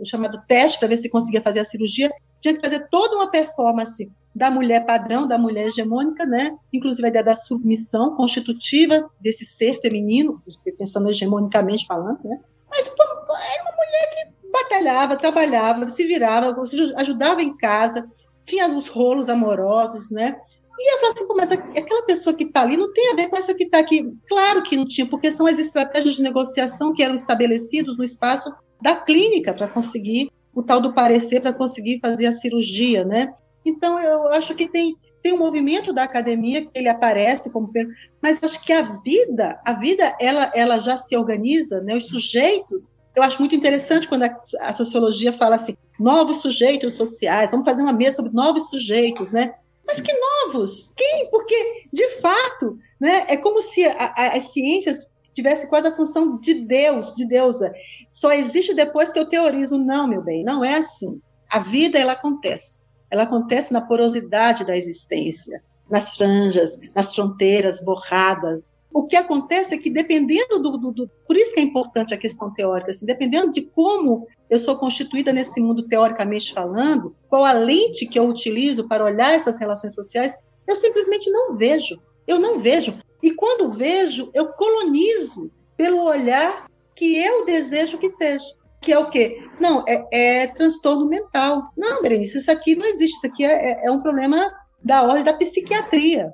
[0.00, 3.30] um, chamado teste para ver se conseguia fazer a cirurgia, tinha que fazer toda uma
[3.30, 6.56] performance da mulher padrão, da mulher hegemônica, né?
[6.72, 10.40] Inclusive a ideia da submissão constitutiva desse ser feminino,
[10.78, 12.40] pensando hegemonicamente falando, né?
[12.74, 16.54] Mas era uma mulher que batalhava, trabalhava, se virava,
[16.96, 18.04] ajudava em casa,
[18.44, 20.36] tinha os rolos amorosos, né?
[20.78, 23.36] E eu falei assim, mas aquela pessoa que está ali não tem a ver com
[23.36, 24.12] essa que está aqui.
[24.28, 28.52] Claro que não tinha, porque são as estratégias de negociação que eram estabelecidas no espaço
[28.82, 33.32] da clínica para conseguir o tal do parecer, para conseguir fazer a cirurgia, né?
[33.64, 37.72] Então, eu acho que tem tem um movimento da academia que ele aparece como
[38.20, 41.96] mas acho que a vida a vida ela ela já se organiza né?
[41.96, 47.50] Os sujeitos eu acho muito interessante quando a, a sociologia fala assim novos sujeitos sociais
[47.50, 49.54] vamos fazer uma mesa sobre novos sujeitos né?
[49.86, 50.92] Mas que novos?
[50.94, 51.30] Quem?
[51.30, 56.38] Porque de fato né é como se a, a, as ciências tivesse quase a função
[56.38, 57.72] de Deus de deusa.
[58.12, 59.78] Só existe depois que eu teorizo.
[59.78, 61.18] Não meu bem não é assim.
[61.50, 68.64] A vida ela acontece ela acontece na porosidade da existência, nas franjas, nas fronteiras borradas.
[68.92, 72.18] O que acontece é que, dependendo do, do, do, Por isso que é importante a
[72.18, 77.52] questão teórica, assim, dependendo de como eu sou constituída nesse mundo teoricamente falando, qual a
[77.52, 80.36] lente que eu utilizo para olhar essas relações sociais,
[80.66, 82.00] eu simplesmente não vejo.
[82.26, 82.96] Eu não vejo.
[83.22, 88.44] E quando vejo, eu colonizo pelo olhar que eu desejo que seja
[88.84, 89.42] que é o quê?
[89.60, 91.62] Não, é, é transtorno mental.
[91.76, 94.50] Não, Berenice, isso aqui não existe, isso aqui é, é, é um problema
[94.82, 96.32] da ordem da psiquiatria.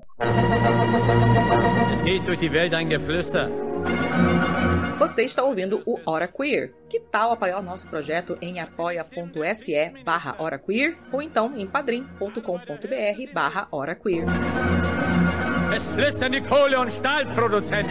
[1.93, 3.49] Es geht durch die Welt ein Geflüster.
[4.99, 6.75] Você está ouvindo o Hora Queer.
[6.89, 13.33] Que tal apoiar o nosso projeto em apoia.se barra Hora Queer ou então em padrim.com.br
[13.33, 14.27] barra Hora Queer.
[15.75, 17.91] Es flüstern die Kohle- und Stahlproduzenten.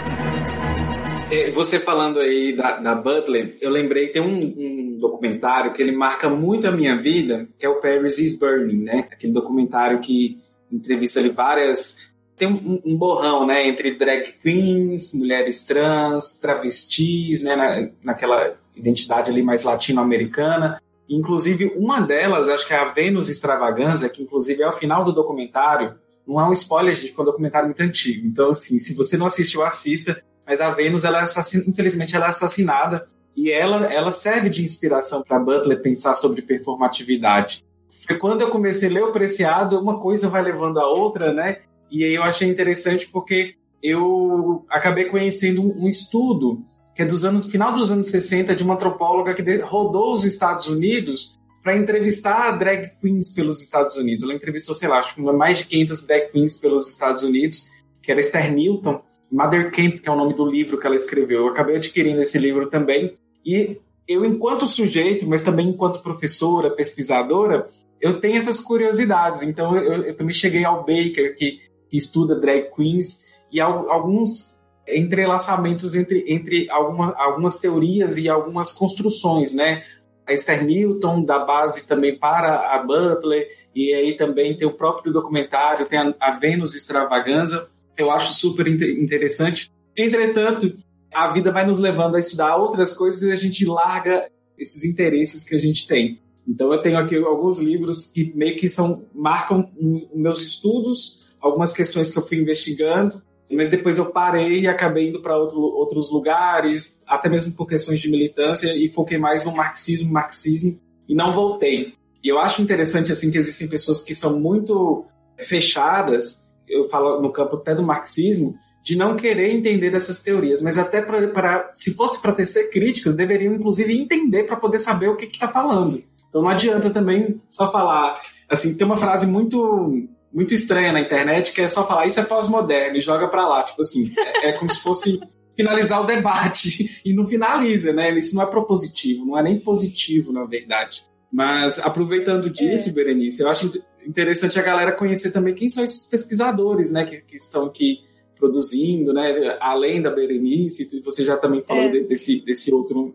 [1.31, 5.91] É, Você falando aí da, da Butler, eu lembrei, tem um, um documentário que ele
[5.91, 9.07] marca muito a minha vida, que é o Paris is Burning, né?
[9.11, 10.39] Aquele documentário que
[10.71, 12.09] entrevista ali várias...
[12.35, 13.67] Tem um, um borrão, né?
[13.67, 17.55] Entre drag queens, mulheres trans, travestis, né?
[17.55, 20.81] Na, naquela identidade ali mais latino-americana.
[21.07, 25.13] Inclusive, uma delas, acho que é a Vênus Extravaganza, que inclusive é o final do
[25.13, 25.95] documentário.
[26.25, 28.25] Não é um spoiler, gente, porque é um documentário muito antigo.
[28.25, 31.25] Então, assim, se você não assistiu, assista mas a Vênus, ela é
[31.67, 33.07] infelizmente, ela é assassinada
[33.37, 37.63] e ela, ela serve de inspiração para Butler pensar sobre performatividade.
[38.07, 41.59] Foi quando eu comecei a ler o Preciado, uma coisa vai levando a outra, né?
[41.91, 46.63] E aí eu achei interessante porque eu acabei conhecendo um, estudo
[46.95, 50.65] que é dos anos final dos anos 60 de uma antropóloga que rodou os Estados
[50.65, 54.23] Unidos para entrevistar drag queens pelos Estados Unidos.
[54.23, 57.69] Ela entrevistou, sei lá, acho que mais de 500 drag queens pelos Estados Unidos,
[58.01, 58.99] que era Esther Newton,
[59.31, 61.41] Mother Camp, que é o nome do livro que ela escreveu.
[61.41, 63.17] Eu acabei adquirindo esse livro também.
[63.45, 67.67] E eu, enquanto sujeito, mas também enquanto professora, pesquisadora,
[68.01, 69.43] eu tenho essas curiosidades.
[69.43, 74.59] Então, eu, eu também cheguei ao Baker, que, que estuda drag queens, e al- alguns
[74.87, 79.83] entrelaçamentos entre, entre alguma, algumas teorias e algumas construções, né?
[80.25, 85.11] A Esther Newton, da base também para a Butler, e aí também tem o próprio
[85.11, 87.67] documentário, tem a, a Vênus Extravaganza,
[88.01, 89.71] eu acho super inte- interessante.
[89.97, 90.75] Entretanto,
[91.13, 95.43] a vida vai nos levando a estudar outras coisas e a gente larga esses interesses
[95.43, 96.19] que a gente tem.
[96.47, 99.69] Então eu tenho aqui alguns livros que meio que são marcam
[100.13, 105.21] meus estudos, algumas questões que eu fui investigando, mas depois eu parei e acabei indo
[105.21, 110.11] para outro, outros lugares, até mesmo por questões de militância e foquei mais no marxismo,
[110.11, 111.93] marxismo e não voltei.
[112.23, 115.05] E eu acho interessante assim que existem pessoas que são muito
[115.37, 120.77] fechadas, eu falo no campo até do marxismo, de não querer entender dessas teorias, mas
[120.77, 125.25] até para se fosse para tecer críticas, deveriam inclusive entender para poder saber o que
[125.25, 126.03] está falando.
[126.29, 128.21] Então não adianta também só falar.
[128.47, 132.23] Assim, tem uma frase muito muito estranha na internet que é só falar isso é
[132.23, 135.19] pós-moderno e joga para lá, tipo assim, é, é como se fosse
[135.57, 138.17] finalizar o debate e não finaliza, né?
[138.17, 141.03] Isso não é propositivo, não é nem positivo, na verdade.
[141.31, 143.71] Mas aproveitando disso, Berenice, eu acho
[144.05, 147.99] interessante a galera conhecer também quem são esses pesquisadores, né, que, que estão aqui
[148.35, 151.89] produzindo, né, além da Berenice, você já também falou É.
[151.89, 153.13] de- desse, desse outro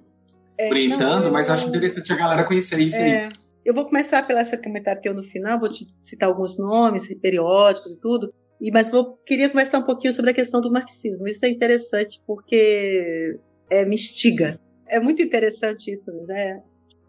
[0.58, 3.10] É, orientando, não, eu- mas acho interessante a galera conhecer isso aí.
[3.10, 3.28] É,
[3.64, 7.08] eu vou começar pela essa comentário que eu no final, vou te citar alguns nomes,
[7.20, 11.26] periódicos e tudo, e, mas vou, queria conversar um pouquinho sobre a questão do marxismo.
[11.26, 13.38] Isso é interessante porque
[13.70, 14.60] é, me instiga.
[14.86, 16.62] É muito interessante isso, né?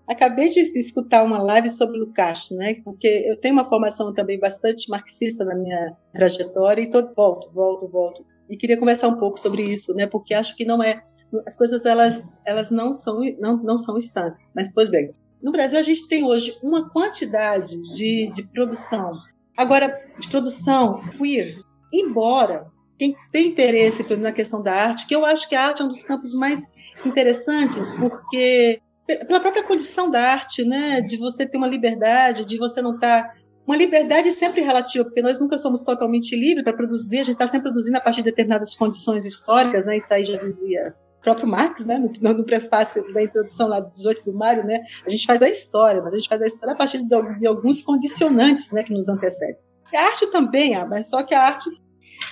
[0.07, 2.75] Acabei de escutar uma live sobre Lukács, né?
[2.83, 7.87] Porque eu tenho uma formação também bastante marxista na minha trajetória e todo volto, volto,
[7.87, 8.25] volto.
[8.49, 10.05] E queria conversar um pouco sobre isso, né?
[10.05, 11.03] Porque acho que não é
[11.45, 14.47] as coisas elas elas não são não, não são instantes.
[14.55, 19.13] Mas pois bem, no Brasil a gente tem hoje uma quantidade de, de produção,
[19.57, 21.55] agora de produção queer,
[21.91, 25.85] embora quem tem interesse na questão da arte, que eu acho que a arte é
[25.85, 26.63] um dos campos mais
[27.05, 32.81] interessantes, porque pela própria condição da arte, né, de você ter uma liberdade, de você
[32.81, 33.33] não estar tá,
[33.65, 37.47] uma liberdade sempre relativa, porque nós nunca somos totalmente livres para produzir, a gente está
[37.47, 41.47] sempre produzindo a partir de determinadas condições históricas, né, isso aí já dizia o próprio
[41.47, 45.25] Marx, né, no, no, prefácio da introdução lá do 18 do Mário, né, a gente
[45.25, 48.71] faz a história, mas a gente faz a história a partir de, de alguns condicionantes,
[48.71, 49.57] né, que nos antecedem.
[49.93, 51.69] A arte também, ah, mas só que a arte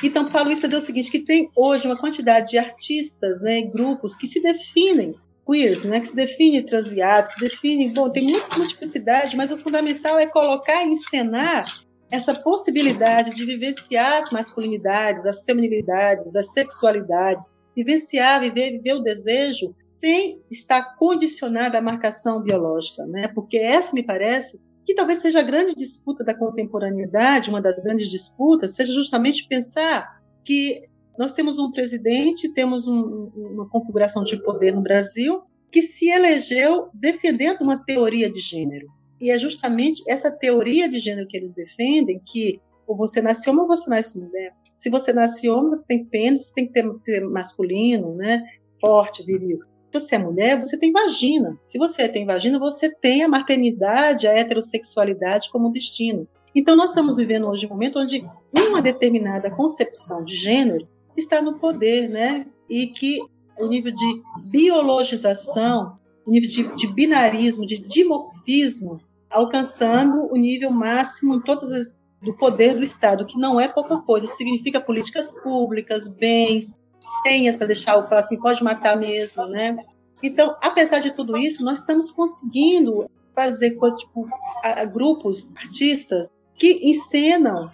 [0.01, 3.61] então, falo isso para dizer o seguinte, que tem hoje uma quantidade de artistas, né,
[3.61, 8.57] grupos que se definem queers, né, que se definem transviados, que definem, bom, tem muita
[8.57, 11.65] multiplicidade, mas o fundamental é colocar encenar
[12.09, 19.75] essa possibilidade de vivenciar as masculinidades, as feminilidades, as sexualidades, vivenciar, viver, viver o desejo
[19.99, 23.29] sem estar condicionada à marcação biológica, né?
[23.29, 28.09] Porque essa me parece que talvez seja a grande disputa da contemporaneidade, uma das grandes
[28.09, 30.81] disputas, seja justamente pensar que
[31.17, 36.89] nós temos um presidente, temos um, uma configuração de poder no Brasil que se elegeu
[36.93, 38.87] defendendo uma teoria de gênero.
[39.19, 43.61] E é justamente essa teoria de gênero que eles defendem que ou você nasce homem
[43.61, 44.53] ou você nasce mulher.
[44.77, 48.43] Se você nasce homem, você tem pênis, você tem que ter, ser masculino, né?
[48.83, 49.59] forte, viril.
[49.91, 51.57] Se você é mulher, você tem vagina.
[51.63, 56.27] Se você tem vagina, você tem a maternidade, a heterossexualidade como destino.
[56.53, 58.25] Então, nós estamos vivendo hoje um momento onde
[58.67, 62.47] uma determinada concepção de gênero está no poder, né?
[62.69, 63.19] E que
[63.59, 65.95] o nível de biologização,
[66.25, 72.33] o nível de, de binarismo, de dimorfismo, alcançando o nível máximo em todas as do
[72.33, 74.25] poder do Estado, que não é pouca coisa.
[74.27, 76.73] Significa políticas públicas, bens,
[77.21, 79.75] senhas para deixar o assim, pode matar mesmo, né?
[80.21, 84.25] Então, apesar de tudo isso, nós estamos conseguindo fazer coisas tipo
[84.63, 87.69] a, a grupos, artistas que encenam,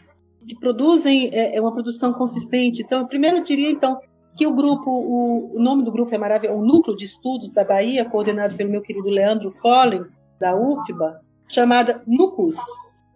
[0.48, 2.82] que produzem é, é, uma produção consistente.
[2.82, 4.00] Então, primeiro eu diria então
[4.36, 7.64] que o grupo, o, o nome do grupo é maravilhoso, o Núcleo de Estudos da
[7.64, 10.06] Bahia, coordenado pelo meu querido Leandro Collin,
[10.40, 12.58] da UFBA, chamada NUCUS,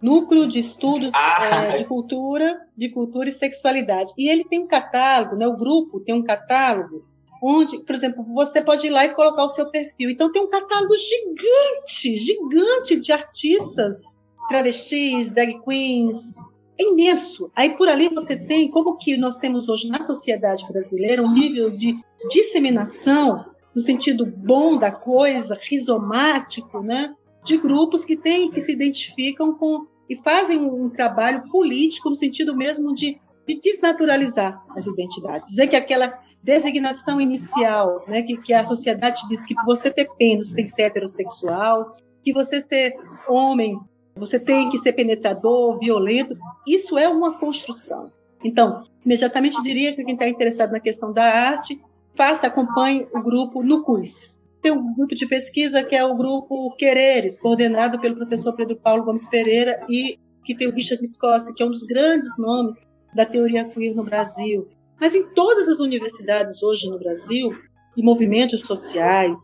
[0.01, 1.65] Núcleo de Estudos ah.
[1.67, 4.11] é, de Cultura, de Cultura e Sexualidade.
[4.17, 5.47] E ele tem um catálogo, né?
[5.47, 7.05] O grupo tem um catálogo
[7.41, 10.09] onde, por exemplo, você pode ir lá e colocar o seu perfil.
[10.09, 14.13] Então tem um catálogo gigante, gigante de artistas,
[14.49, 16.33] travestis, drag queens,
[16.79, 17.51] é imenso.
[17.55, 21.69] Aí por ali você tem como que nós temos hoje na sociedade brasileira um nível
[21.69, 21.93] de
[22.29, 23.35] disseminação
[23.73, 27.13] no sentido bom da coisa, rizomático, né?
[27.43, 32.55] De grupos que têm que se identificam com e fazem um trabalho político no sentido
[32.55, 35.49] mesmo de, de desnaturalizar as identidades.
[35.49, 40.51] Dizer que aquela designação inicial, né, que, que a sociedade diz que você ter pênis
[40.51, 42.93] tem que ser heterossexual, que você ser
[43.27, 43.77] homem,
[44.15, 48.11] você tem que ser penetrador, violento, isso é uma construção.
[48.43, 51.81] Então, imediatamente diria que quem está interessado na questão da arte,
[52.15, 54.39] faça, acompanhe o grupo no CUS.
[54.61, 59.03] Tem um grupo de pesquisa que é o grupo Quereres, coordenado pelo professor Pedro Paulo
[59.03, 63.25] Gomes Pereira e que tem o Richard Scossi, que é um dos grandes nomes da
[63.25, 64.67] teoria queer no Brasil.
[64.99, 67.51] Mas em todas as universidades hoje no Brasil
[67.95, 69.37] e movimentos sociais,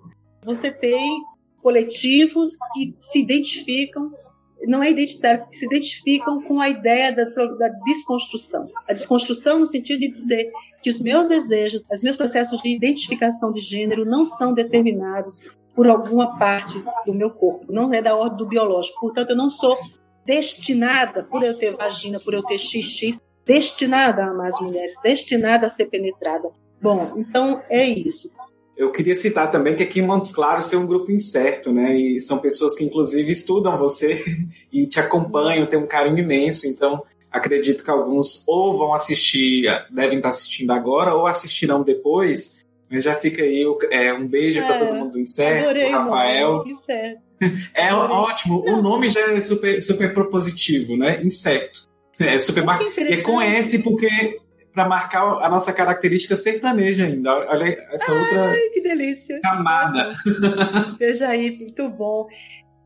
[0.44, 1.22] você tem
[1.62, 4.10] coletivos que se identificam,
[4.68, 8.70] não é identitário, que se identificam com a ideia da, da desconstrução.
[8.88, 10.44] A desconstrução no sentido de dizer
[10.82, 15.44] que os meus desejos, os meus processos de identificação de gênero não são determinados
[15.76, 19.00] por alguma parte do meu corpo, não é da ordem do biológico.
[19.00, 19.78] Portanto, eu não sou
[20.26, 25.68] destinada, por eu ter vagina, por eu ter XX, destinada a amar as mulheres, destinada
[25.68, 26.50] a ser penetrada.
[26.82, 28.32] Bom, então é isso.
[28.80, 31.96] Eu queria citar também que aqui em Montes Claros tem um grupo incerto, né?
[31.96, 34.24] E são pessoas que inclusive estudam você
[34.72, 36.66] e te acompanham, tem um carinho imenso.
[36.66, 42.66] Então, Acredito que alguns ou vão assistir, devem estar assistindo agora, ou assistirão depois.
[42.90, 46.64] Mas já fica aí é, um beijo é, para todo mundo do Incerto, adorei, Rafael.
[47.74, 51.22] É ótimo, o nome já é super, super propositivo, né?
[51.24, 51.88] Inseto.
[52.20, 52.92] É super bacana.
[52.98, 54.40] E é com S porque
[54.80, 57.36] para marcar a nossa característica sertaneja ainda.
[57.50, 59.42] Olha essa Ai, outra que delícia.
[59.42, 60.14] camada.
[60.98, 62.26] Veja aí, muito bom.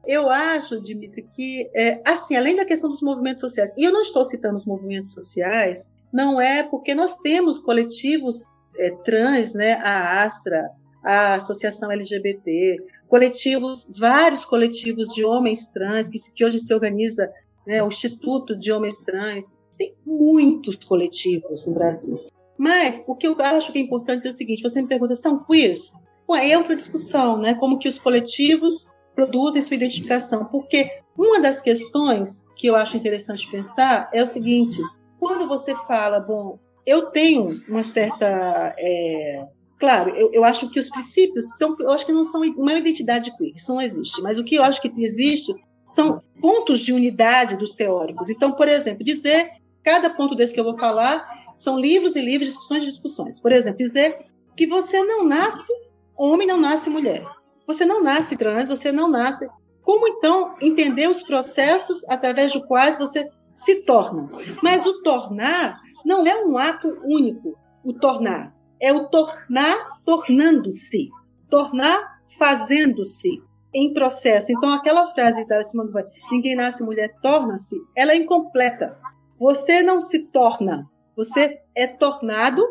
[0.08, 4.02] Eu acho, Dimitri, que, é, assim, além da questão dos movimentos sociais, e eu não
[4.02, 8.44] estou citando os movimentos sociais, não é porque nós temos coletivos
[8.80, 10.72] é, trans, né, a Astra,
[11.04, 12.78] a Associação LGBT,
[13.08, 17.24] coletivos, vários coletivos de homens trans, que, que hoje se organiza
[17.68, 22.16] né, o Instituto de Homens Trans, tem muitos coletivos no Brasil.
[22.58, 25.44] Mas o que eu acho que é importante é o seguinte: você me pergunta, são
[25.46, 25.94] queers?
[26.28, 27.54] Bom, é outra discussão, né?
[27.56, 30.46] Como que os coletivos produzem sua identificação.
[30.46, 34.82] Porque uma das questões que eu acho interessante pensar é o seguinte:
[35.20, 38.74] quando você fala, bom, eu tenho uma certa.
[38.78, 39.48] É,
[39.80, 43.36] claro, eu, eu, acho que os princípios são, eu acho que não são uma identidade
[43.38, 44.22] queer, isso não existe.
[44.22, 45.54] Mas o que eu acho que existe
[45.86, 48.30] são pontos de unidade dos teóricos.
[48.30, 49.52] Então, por exemplo, dizer
[49.84, 53.40] cada ponto desse que eu vou falar são livros e livros, discussões e discussões.
[53.40, 55.72] Por exemplo, dizer que você não nasce
[56.18, 57.26] homem, não nasce mulher.
[57.68, 59.48] Você não nasce trans, você não nasce.
[59.82, 64.30] Como então entender os processos através dos quais você se torna?
[64.62, 67.58] Mas o tornar não é um ato único.
[67.84, 71.10] O tornar é o tornar tornando-se,
[71.50, 73.42] tornar fazendo-se
[73.74, 74.52] em processo.
[74.52, 78.98] Então, aquela frase da Simone de ninguém nasce mulher, torna-se, ela é incompleta.
[79.40, 82.64] Você não se torna, você é tornado.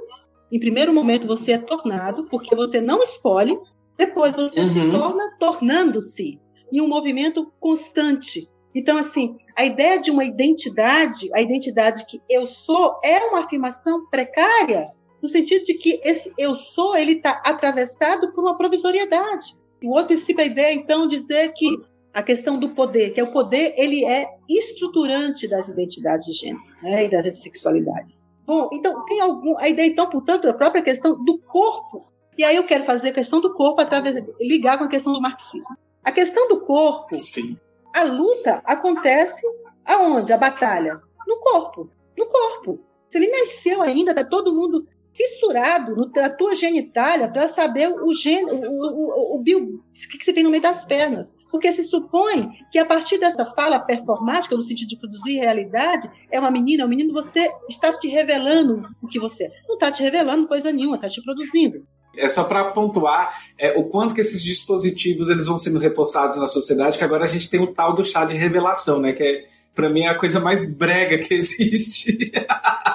[0.51, 3.59] Em primeiro momento, você é tornado, porque você não escolhe,
[3.97, 4.71] depois você uhum.
[4.71, 6.39] se torna tornando-se
[6.71, 8.49] em um movimento constante.
[8.75, 14.07] Então, assim, a ideia de uma identidade, a identidade que eu sou, é uma afirmação
[14.07, 14.89] precária,
[15.23, 19.57] no sentido de que esse eu sou, ele está atravessado por uma provisoriedade.
[19.85, 21.69] O outro princípio, a ideia, então, dizer que
[22.13, 26.63] a questão do poder, que é o poder, ele é estruturante das identidades de gênero
[26.83, 28.23] né, e das sexualidades.
[28.47, 32.57] Bom, então, tem algum, a ideia, então, portanto, a própria questão do corpo e aí
[32.57, 35.77] eu quero fazer a questão do corpo através ligar com a questão do marxismo.
[36.03, 37.59] A questão do corpo, Sim.
[37.95, 39.47] a luta acontece
[39.85, 41.01] Aonde a batalha?
[41.27, 41.91] No corpo.
[42.17, 42.81] No corpo.
[43.09, 48.13] Se ele nasceu ainda, tá todo mundo fissurado no, na tua genitália para saber o,
[48.15, 51.33] gen, o, o, o, o que você tem no meio das pernas.
[51.51, 56.41] Porque se supõe que a partir dessa fala performática, no sentido de produzir realidade, é
[56.41, 59.51] uma menina, é um menino, você está te revelando o que você é.
[59.69, 61.87] Não está te revelando coisa nenhuma, está te produzindo.
[62.17, 66.47] É só para pontuar é, o quanto que esses dispositivos eles vão sendo reforçados na
[66.47, 69.13] sociedade, que agora a gente tem o tal do chá de revelação, né?
[69.13, 69.45] Que é
[69.75, 72.33] para mim é a coisa mais brega que existe.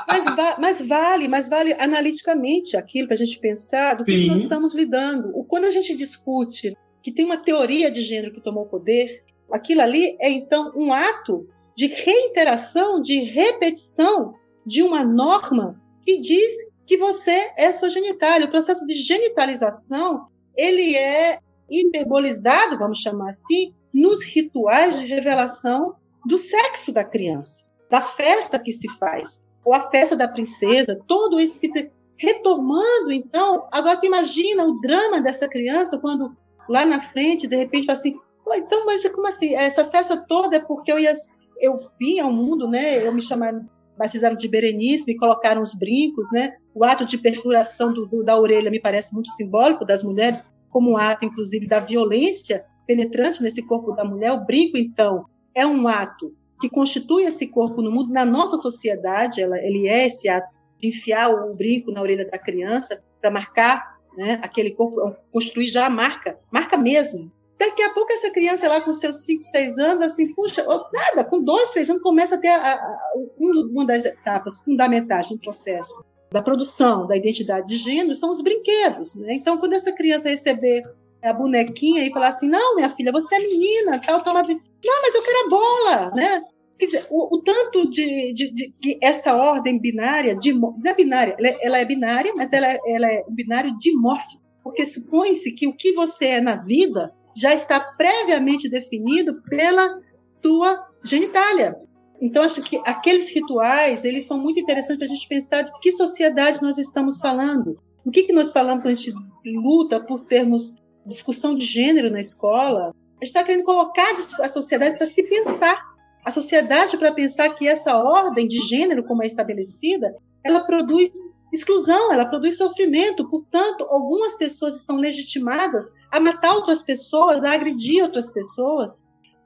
[0.08, 4.28] mas, va mas, vale, mas vale analiticamente aquilo para a gente pensar do que, que,
[4.28, 5.32] nós estamos lidando.
[5.46, 10.18] Quando a gente discute que tem uma teoria de gênero que tomou poder, aquilo ali
[10.20, 14.34] é então um ato de reiteração, de repetição
[14.66, 16.52] de uma norma que diz
[16.86, 18.48] que você é sua genitália.
[18.48, 20.26] O processo de genitalização
[20.56, 25.96] ele é hiperbolizado, vamos chamar assim, nos rituais de revelação
[26.26, 31.40] do sexo da criança, da festa que se faz, ou a festa da princesa, todo
[31.40, 36.36] isso que retomando, então, agora tu imagina o drama dessa criança quando
[36.68, 38.16] lá na frente, de repente, fala assim,
[38.56, 39.54] então, mas como assim?
[39.54, 41.14] Essa festa toda é porque eu ia,
[41.60, 43.06] eu vim ao mundo, né?
[43.06, 46.56] Eu me chamaram, batizaram de Berenice, me colocaram os brincos, né?
[46.74, 50.92] O ato de perfuração do, do, da orelha me parece muito simbólico das mulheres, como
[50.92, 54.32] um ato, inclusive, da violência penetrante nesse corpo da mulher.
[54.32, 55.26] O brinco, então,
[55.58, 56.32] é um ato
[56.62, 60.48] que constitui esse corpo no mundo, na nossa sociedade, ela, ele é esse ato
[60.80, 65.88] de enfiar o brinco na orelha da criança para marcar né, aquele corpo, construir já
[65.88, 67.32] a marca, marca mesmo.
[67.60, 71.42] Daqui a pouco essa criança lá com seus 5, 6 anos, assim, puxa, nada, com
[71.42, 76.42] 2, 3 anos começa a ter a, a, uma das etapas fundamentais do processo da
[76.42, 79.16] produção da identidade de gênero são os brinquedos.
[79.16, 79.34] Né?
[79.34, 80.84] Então, quando essa criança receber
[81.30, 84.44] a bonequinha e falar assim: não, minha filha, você é menina, tal, toma.
[84.44, 86.42] Não, mas eu quero a bola, né?
[86.80, 91.36] Quer dizer, o, o tanto de, de, de, essa ordem binária, de, não é binária,
[91.38, 95.54] ela é, ela é binária, mas ela, é, ela é um binário dimórfico, porque supõe-se
[95.54, 100.00] que o que você é na vida já está previamente definido pela
[100.42, 101.76] tua genitália.
[102.22, 105.92] Então, acho que aqueles rituais, eles são muito interessantes para a gente pensar de que
[105.92, 107.74] sociedade nós estamos falando.
[108.04, 109.14] O que, que nós falamos quando a gente
[109.56, 110.74] luta por termos
[111.08, 115.82] discussão de gênero na escola, a gente está querendo colocar a sociedade para se pensar.
[116.24, 121.12] A sociedade para pensar que essa ordem de gênero, como é estabelecida, ela produz
[121.52, 123.28] exclusão, ela produz sofrimento.
[123.30, 129.00] Portanto, algumas pessoas estão legitimadas a matar outras pessoas, a agredir outras pessoas.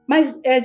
[0.08, 0.60] Mas, é,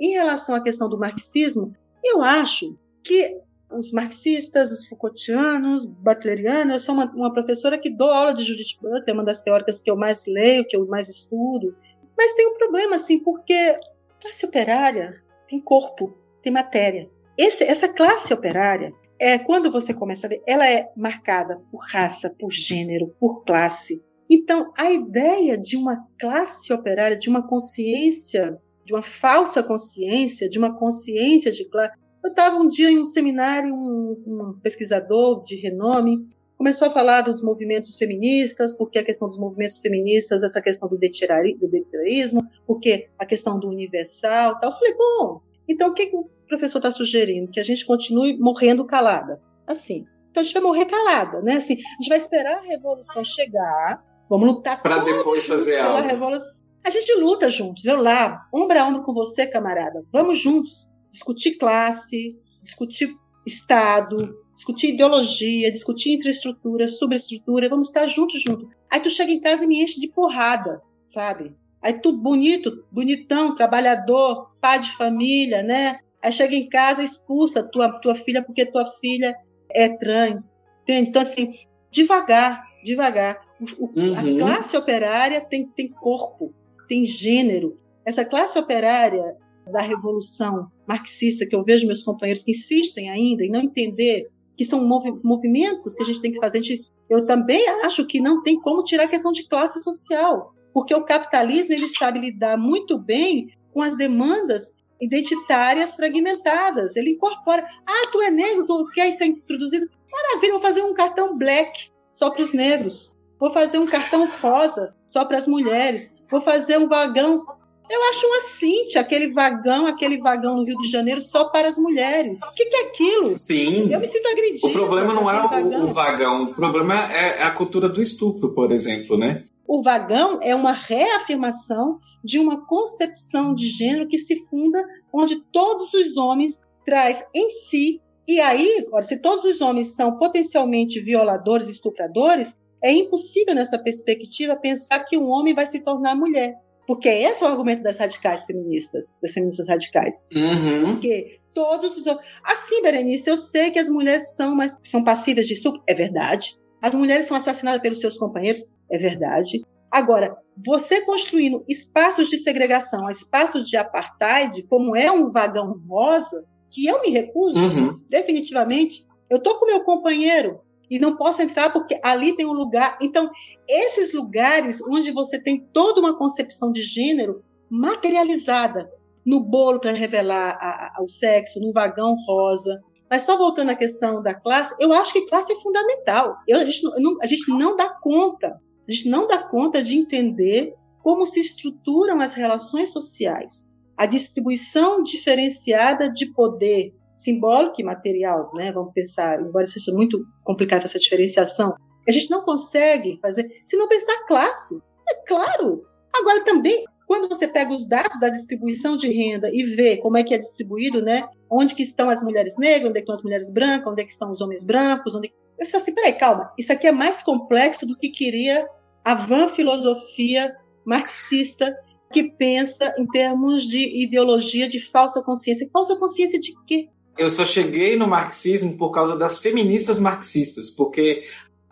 [0.00, 1.72] em relação à questão do marxismo,
[2.02, 3.36] eu acho que
[3.70, 6.74] os marxistas, os Foucaultianos, Butlerianos.
[6.74, 9.90] Eu sou uma, uma, professora que dou aula de Judith Butler, uma das teóricas que
[9.90, 11.76] eu mais leio, que eu mais estudo.
[12.16, 13.78] Mas tem um problema, assim, porque
[14.20, 17.08] classe operária tem corpo, tem matéria.
[17.36, 22.30] Esse, essa classe operária, é quando você começa a ver, ela é marcada por raça,
[22.38, 24.02] por gênero, por classe.
[24.30, 30.58] Então, a ideia de uma classe operária, de uma consciência, de uma falsa consciência, de
[30.58, 31.94] uma consciência de classe,
[32.28, 37.22] eu estava um dia em um seminário, um, um, pesquisador de renome começou a falar
[37.22, 43.24] dos movimentos feministas, porque a questão dos movimentos feministas, essa questão do detirarismo, porque a
[43.24, 44.72] questão do universal, tal.
[44.72, 47.52] Eu falei, bom, então o que, que o professor está sugerindo?
[47.52, 50.04] Que a gente continue morrendo calada, assim.
[50.30, 51.54] Então a gente vai morrer calada, né?
[51.54, 56.08] Assim, a gente vai esperar a revolução chegar, vamos lutar para depois fazer algo.
[56.08, 56.58] Revolução.
[56.82, 60.04] A gente luta juntos, eu lá, ombro a ombro com você, camarada.
[60.12, 68.68] Vamos juntos discutir classe, discutir Estado, discutir ideologia, discutir infraestrutura, subestrutura, vamos estar juntos, junto.
[68.90, 71.54] Aí tu chega em casa e me enche de porrada, sabe?
[71.80, 76.00] Aí tu bonito, bonitão, trabalhador, pai de família, né?
[76.22, 79.34] Aí chega em casa expulsa tua tua filha porque tua filha
[79.70, 80.62] é trans.
[80.82, 81.10] Entende?
[81.10, 81.54] Então assim,
[81.90, 83.40] devagar, devagar.
[83.78, 84.14] O, uhum.
[84.14, 86.52] A classe operária tem, tem corpo,
[86.88, 87.78] tem gênero.
[88.04, 89.36] Essa classe operária
[89.72, 94.64] da revolução marxista, que eu vejo meus companheiros que insistem ainda em não entender que
[94.64, 94.84] são
[95.22, 96.62] movimentos que a gente tem que fazer.
[96.62, 100.94] Gente, eu também acho que não tem como tirar a questão de classe social, porque
[100.94, 106.96] o capitalismo ele sabe lidar muito bem com as demandas identitárias fragmentadas.
[106.96, 107.66] Ele incorpora.
[107.86, 109.88] Ah, tu é negro, tu quer ser introduzido?
[110.10, 113.16] Maravilha, vou fazer um cartão black só para os negros.
[113.38, 116.12] Vou fazer um cartão rosa só para as mulheres.
[116.30, 117.44] Vou fazer um vagão
[117.90, 121.78] eu acho uma Cintia, aquele vagão, aquele vagão no Rio de Janeiro só para as
[121.78, 122.40] mulheres.
[122.42, 123.38] O que, que é aquilo?
[123.38, 123.92] Sim.
[123.92, 124.66] Eu me sinto agredida.
[124.66, 125.84] O problema não é o vagão.
[125.84, 129.44] o vagão, o problema é, é a cultura do estupro, por exemplo, né?
[129.66, 134.82] O vagão é uma reafirmação de uma concepção de gênero que se funda
[135.12, 140.18] onde todos os homens traz em si e aí, agora, se todos os homens são
[140.18, 146.54] potencialmente violadores, estupradores, é impossível nessa perspectiva pensar que um homem vai se tornar mulher.
[146.88, 150.26] Porque esse é o argumento das radicais feministas, das feministas radicais.
[150.34, 150.94] Uhum.
[150.94, 152.06] Porque todos os.
[152.42, 156.56] Assim, Berenice, eu sei que as mulheres são mais são passíveis de estupro, é verdade.
[156.80, 159.60] As mulheres são assassinadas pelos seus companheiros, é verdade.
[159.90, 160.34] Agora,
[160.64, 167.02] você construindo espaços de segregação, espaços de apartheid, como é um vagão rosa, que eu
[167.02, 168.00] me recuso, Uhum.
[168.08, 169.06] definitivamente.
[169.28, 170.60] Eu tô com meu companheiro
[170.90, 172.98] e não posso entrar porque ali tem um lugar.
[173.00, 173.30] Então,
[173.68, 178.90] esses lugares onde você tem toda uma concepção de gênero materializada
[179.24, 182.80] no bolo para revelar a- a- o sexo, no vagão rosa.
[183.10, 186.36] Mas só voltando à questão da classe, eu acho que classe é fundamental.
[186.46, 188.58] Eu- a, gente não, a gente não dá conta,
[188.88, 195.02] a gente não dá conta de entender como se estruturam as relações sociais a distribuição
[195.02, 198.70] diferenciada de poder simbólico e material, né?
[198.72, 201.74] Vamos pensar, embora seja muito complicada essa diferenciação,
[202.08, 204.78] a gente não consegue fazer se não pensar classe.
[205.08, 205.82] É claro.
[206.14, 210.22] Agora também, quando você pega os dados da distribuição de renda e vê como é
[210.22, 211.28] que é distribuído, né?
[211.50, 214.04] Onde que estão as mulheres negras, onde é que estão as mulheres brancas, onde é
[214.04, 217.22] que estão os homens brancos, onde eu disse assim, peraí, calma, isso aqui é mais
[217.22, 218.64] complexo do que queria
[219.04, 220.54] a van filosofia
[220.86, 221.76] marxista
[222.12, 225.68] que pensa em termos de ideologia de falsa consciência.
[225.72, 226.88] Falsa consciência de quê?
[227.18, 231.24] Eu só cheguei no marxismo por causa das feministas marxistas, porque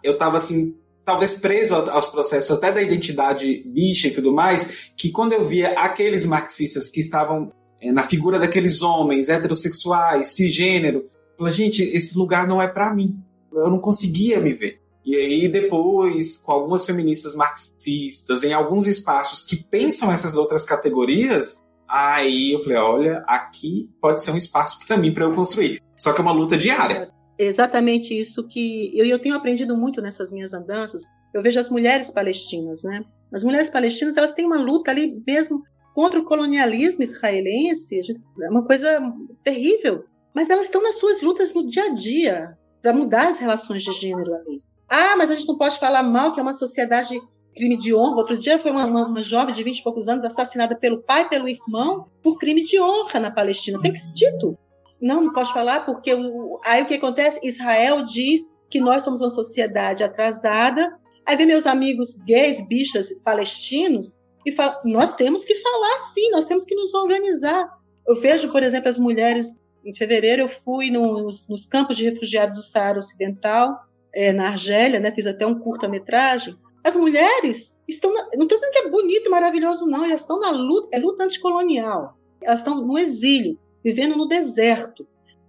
[0.03, 0.75] eu estava assim,
[1.05, 5.79] talvez preso aos processos até da identidade bicha e tudo mais, que quando eu via
[5.79, 12.19] aqueles marxistas que estavam é, na figura daqueles homens heterossexuais, cisgênero, eu falei, gente, esse
[12.19, 13.17] lugar não é para mim.
[13.53, 14.81] Eu não conseguia me ver.
[15.05, 21.63] E aí depois, com algumas feministas marxistas, em alguns espaços que pensam essas outras categorias,
[21.89, 25.81] aí eu falei, olha, aqui pode ser um espaço para mim para eu construir.
[25.97, 27.11] Só que é uma luta diária.
[27.39, 31.03] Exatamente isso que eu, eu tenho aprendido muito nessas minhas andanças.
[31.35, 33.05] Eu vejo as mulheres palestinas, né?
[33.33, 35.63] As mulheres palestinas, elas têm uma luta ali mesmo
[35.95, 38.01] contra o colonialismo israelense,
[38.43, 39.01] é uma coisa
[39.43, 40.05] terrível.
[40.35, 43.93] Mas elas estão nas suas lutas no dia a dia para mudar as relações de
[43.93, 44.61] gênero ali.
[44.89, 47.19] Ah, mas a gente não pode falar mal que é uma sociedade
[47.57, 48.17] crime de honra.
[48.17, 51.29] Outro dia foi uma, uma, uma jovem de 20 e poucos anos assassinada pelo pai
[51.29, 53.81] pelo irmão por crime de honra na Palestina.
[53.81, 54.57] Tem que ser dito.
[55.01, 57.41] Não, não pode falar porque o, aí o que acontece?
[57.43, 60.97] Israel diz que nós somos uma sociedade atrasada.
[61.25, 66.47] Aí vem meus amigos gays, bichas, palestinos e falam: nós temos que falar sim, nós
[66.47, 67.69] temos que nos organizar.
[68.07, 69.59] Eu vejo, por exemplo, as mulheres.
[69.85, 73.79] Em fevereiro eu fui nos, nos campos de refugiados do Saara Ocidental,
[74.13, 75.13] é, na Argélia, né?
[75.13, 76.57] Fiz até um curta-metragem.
[76.87, 78.15] As mulheres estão.
[78.15, 80.05] Na, não estou dizendo que é bonito, maravilhoso, não.
[80.05, 82.17] Elas estão na luta, é luta anticolonial.
[82.41, 85.05] Elas estão no exílio, vivendo no deserto,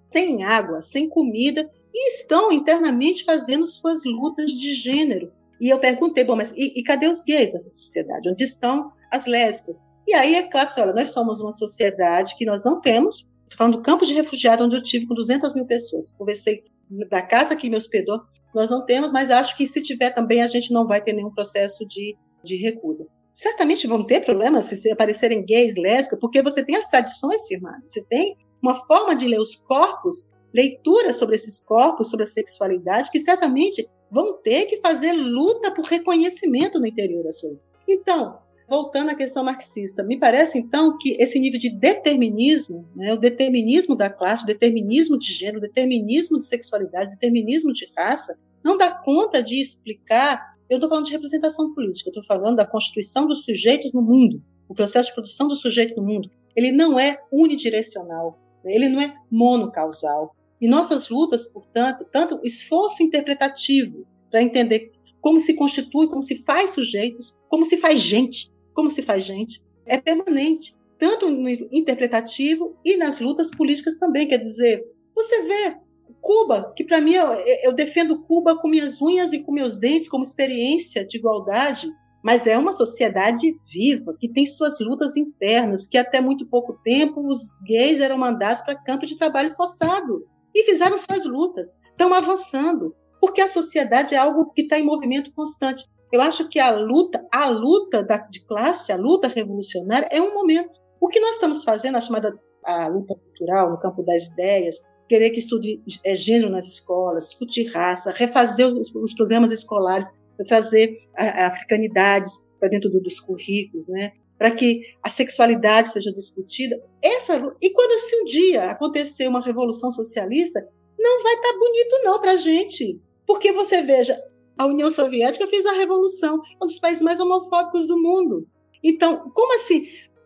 [0.10, 5.32] sem água, sem comida, e estão internamente fazendo suas lutas de gênero.
[5.62, 8.30] E eu perguntei, bom, mas e, e cadê os gays dessa sociedade?
[8.30, 9.80] Onde estão as lésbicas?
[10.08, 13.28] E aí é claro olha, nós somos uma sociedade que nós não temos.
[13.44, 16.10] Estou falando do campo de refugiado, onde eu tive com 200 mil pessoas.
[16.18, 16.64] Conversei
[17.08, 18.22] da casa que me hospedou,
[18.54, 21.32] nós não temos, mas acho que se tiver também, a gente não vai ter nenhum
[21.32, 23.08] processo de, de recusa.
[23.34, 28.04] Certamente vão ter problemas se aparecerem gays, lésbicas, porque você tem as tradições firmadas, você
[28.04, 33.20] tem uma forma de ler os corpos, leitura sobre esses corpos, sobre a sexualidade, que
[33.20, 37.60] certamente vão ter que fazer luta por reconhecimento no interior da sua.
[37.88, 43.18] Então, voltando à questão marxista, me parece então que esse nível de determinismo, né, o
[43.18, 48.38] determinismo da classe, o determinismo de gênero, o determinismo de sexualidade, o determinismo de raça,
[48.64, 50.58] não dá conta de explicar.
[50.70, 54.76] Eu estou falando de representação política, estou falando da constituição dos sujeitos no mundo, o
[54.76, 56.30] processo de produção do sujeito no mundo.
[56.54, 60.36] Ele não é unidirecional, ele não é monocausal.
[60.60, 64.92] E nossas lutas, portanto, tanto esforço interpretativo para entender
[65.22, 69.60] como se constitui, como se faz sujeitos, como se faz gente, como se faz gente,
[69.88, 74.28] é permanente, tanto no interpretativo e nas lutas políticas também.
[74.28, 75.78] Quer dizer, você vê
[76.22, 77.26] Cuba, que para mim eu,
[77.64, 81.92] eu, defendo Cuba com minhas unhas e com meus dentes como experiência de igualdade,
[82.24, 87.28] mas é uma sociedade viva que tem suas lutas internas, que até muito pouco tempo
[87.28, 90.24] os gays eram mandados para campo de trabalho forçado
[90.54, 95.32] e fizeram suas lutas, estão avançando, porque a sociedade é algo que está em movimento
[95.34, 95.84] constante.
[96.12, 100.34] Eu acho que a luta, a luta da, de classe, a luta revolucionária é um
[100.34, 100.72] momento.
[101.00, 104.78] O que nós estamos fazendo, a chamada a luta cultural no campo das ideias,
[105.08, 110.14] querer que estude é, gênero nas escolas, discutir raça, refazer os, os programas escolares,
[110.48, 114.12] trazer a, a africanidades para dentro do, dos currículos, né?
[114.38, 116.80] para que a sexualidade seja discutida.
[117.02, 120.60] Essa, e quando se um dia acontecer uma revolução socialista,
[120.98, 123.00] não vai estar tá bonito não para gente.
[123.26, 124.18] Porque você veja,
[124.58, 128.48] a União Soviética fez a revolução, é um dos países mais homofóbicos do mundo.
[128.84, 129.86] Então, como assim?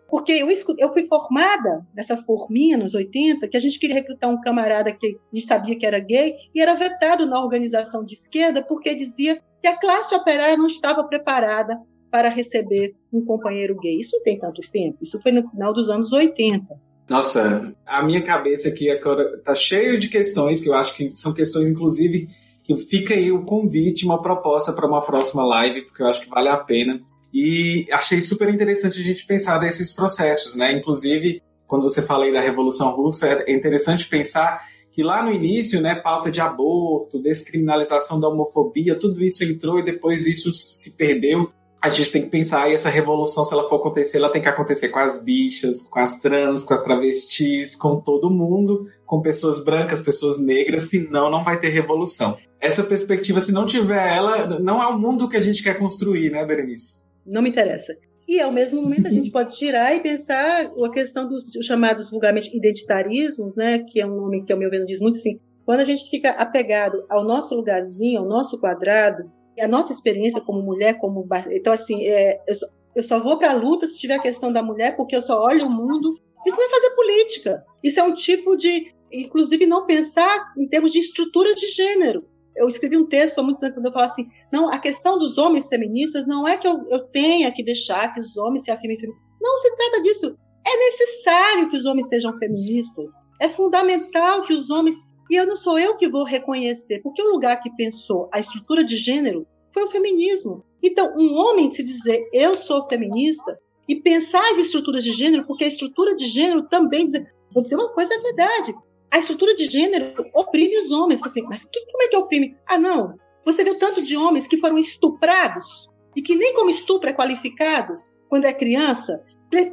[0.10, 4.42] Porque eu, eu fui formada nessa forminha nos 80, que a gente queria recrutar um
[4.42, 8.62] camarada que a gente sabia que era gay e era vetado na organização de esquerda
[8.62, 11.80] porque dizia que a classe operária não estava preparada
[12.12, 14.00] para receber um companheiro gay.
[14.00, 16.68] Isso não tem tanto tempo, isso foi no final dos anos 80.
[17.08, 21.34] Nossa, a minha cabeça aqui agora tá cheio de questões que eu acho que são
[21.34, 22.30] questões, inclusive,
[22.64, 26.30] que fica aí o convite, uma proposta para uma próxima live, porque eu acho que
[26.30, 27.02] vale a pena.
[27.34, 30.72] E achei super interessante a gente pensar nesses processos, né?
[30.74, 35.82] Inclusive, quando você fala aí da Revolução Russa, é interessante pensar que lá no início,
[35.82, 41.50] né, pauta de aborto, descriminalização da homofobia, tudo isso entrou e depois isso se perdeu
[41.82, 44.48] a gente tem que pensar, e essa revolução, se ela for acontecer, ela tem que
[44.48, 49.64] acontecer com as bichas, com as trans, com as travestis, com todo mundo, com pessoas
[49.64, 52.38] brancas, pessoas negras, senão não vai ter revolução.
[52.62, 56.30] Essa perspectiva, se não tiver ela, não é o mundo que a gente quer construir,
[56.30, 57.02] né, Berenice?
[57.26, 57.98] Não me interessa.
[58.28, 62.56] E, ao mesmo momento, a gente pode tirar e pensar a questão dos chamados vulgarmente
[62.56, 65.40] identitarismos, né, que é um nome que, ao meu ver, diz muito sim.
[65.66, 70.62] Quando a gente fica apegado ao nosso lugarzinho, ao nosso quadrado, a nossa experiência como
[70.62, 74.16] mulher, como então assim, é, eu, só, eu só vou para a luta se tiver
[74.16, 76.20] a questão da mulher, porque eu só olho o mundo.
[76.46, 77.64] Isso não é fazer política.
[77.84, 82.26] Isso é um tipo de, inclusive, não pensar em termos de estrutura de gênero.
[82.56, 85.38] Eu escrevi um texto há muitos anos quando eu falo assim, não, a questão dos
[85.38, 89.00] homens feministas não é que eu, eu tenha que deixar que os homens se afirmem
[89.00, 89.32] feministas.
[89.42, 90.38] Não se trata disso.
[90.66, 93.12] É necessário que os homens sejam feministas.
[93.40, 94.96] É fundamental que os homens
[95.32, 98.84] e eu não sou eu que vou reconhecer, porque o lugar que pensou a estrutura
[98.84, 100.66] de gênero foi o feminismo.
[100.84, 103.56] Então, um homem se dizer eu sou feminista
[103.88, 107.08] e pensar as estruturas de gênero, porque a estrutura de gênero também
[107.54, 108.74] vou dizer uma coisa é verdade.
[109.12, 111.22] A estrutura de gênero oprime os homens.
[111.22, 112.48] Assim, mas que, como é que oprime?
[112.68, 113.16] Ah, não.
[113.46, 117.92] Você o tanto de homens que foram estuprados e que nem como estupro é qualificado
[118.30, 119.22] quando é criança,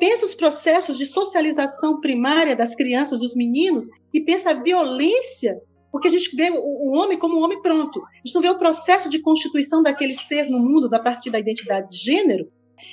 [0.01, 5.61] pensa os processos de socialização primária das crianças, dos meninos, e pensa a violência,
[5.93, 8.01] porque a gente vê o, homem como um homem pronto.
[8.01, 11.39] A gente não vê o processo de constituição daquele ser no mundo a partir da
[11.39, 12.51] identidade de gênero,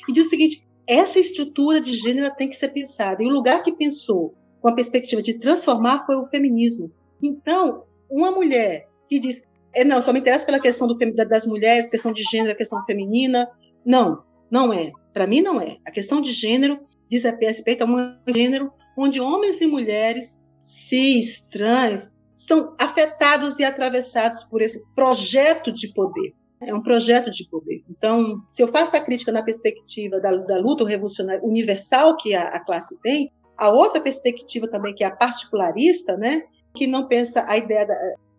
[0.08, 3.24] e diz o seguinte: essa estrutura de gênero tem que ser pensada.
[3.24, 4.36] E o lugar que pensou
[4.66, 6.92] com a perspectiva de transformar foi o feminismo.
[7.22, 10.98] Então, uma mulher que diz, é, não, só me interessa pela questão do,
[11.28, 13.48] das mulheres, questão de gênero, questão feminina.
[13.86, 14.92] Não, não é.
[15.14, 15.78] Para mim, não é.
[15.86, 21.48] A questão de gênero diz a respeito a um gênero onde homens e mulheres cis,
[21.52, 26.34] trans, estão afetados e atravessados por esse projeto de poder.
[26.60, 27.84] É um projeto de poder.
[27.88, 32.48] Então, se eu faço a crítica na perspectiva da, da luta revolucionária universal que a,
[32.48, 36.44] a, classe tem, a outra perspectiva também, que é a particularista, né,
[36.76, 37.96] que não pensa a ideia da,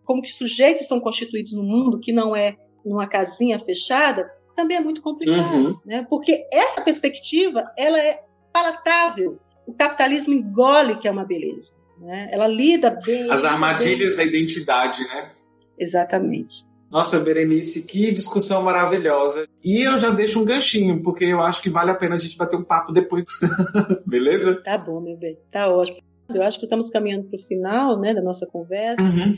[0.07, 2.55] como que sujeitos são constituídos no mundo, que não é
[2.85, 5.79] numa casinha fechada, também é muito complicado, uhum.
[5.85, 6.07] né?
[6.09, 9.39] Porque essa perspectiva, ela é palatável.
[9.67, 12.29] O capitalismo engole que é uma beleza, né?
[12.31, 13.29] Ela lida bem.
[13.29, 14.25] As armadilhas bem.
[14.25, 15.31] da identidade, né?
[15.77, 16.65] Exatamente.
[16.89, 19.47] Nossa, Berenice, que discussão maravilhosa.
[19.63, 22.37] E eu já deixo um ganchinho, porque eu acho que vale a pena a gente
[22.37, 23.25] bater um papo depois.
[24.05, 24.61] Beleza?
[24.63, 25.37] Tá bom, meu bem.
[25.51, 25.97] Tá ótimo.
[26.33, 29.03] Eu acho que estamos caminhando para o final né, da nossa conversa.
[29.03, 29.37] Uhum.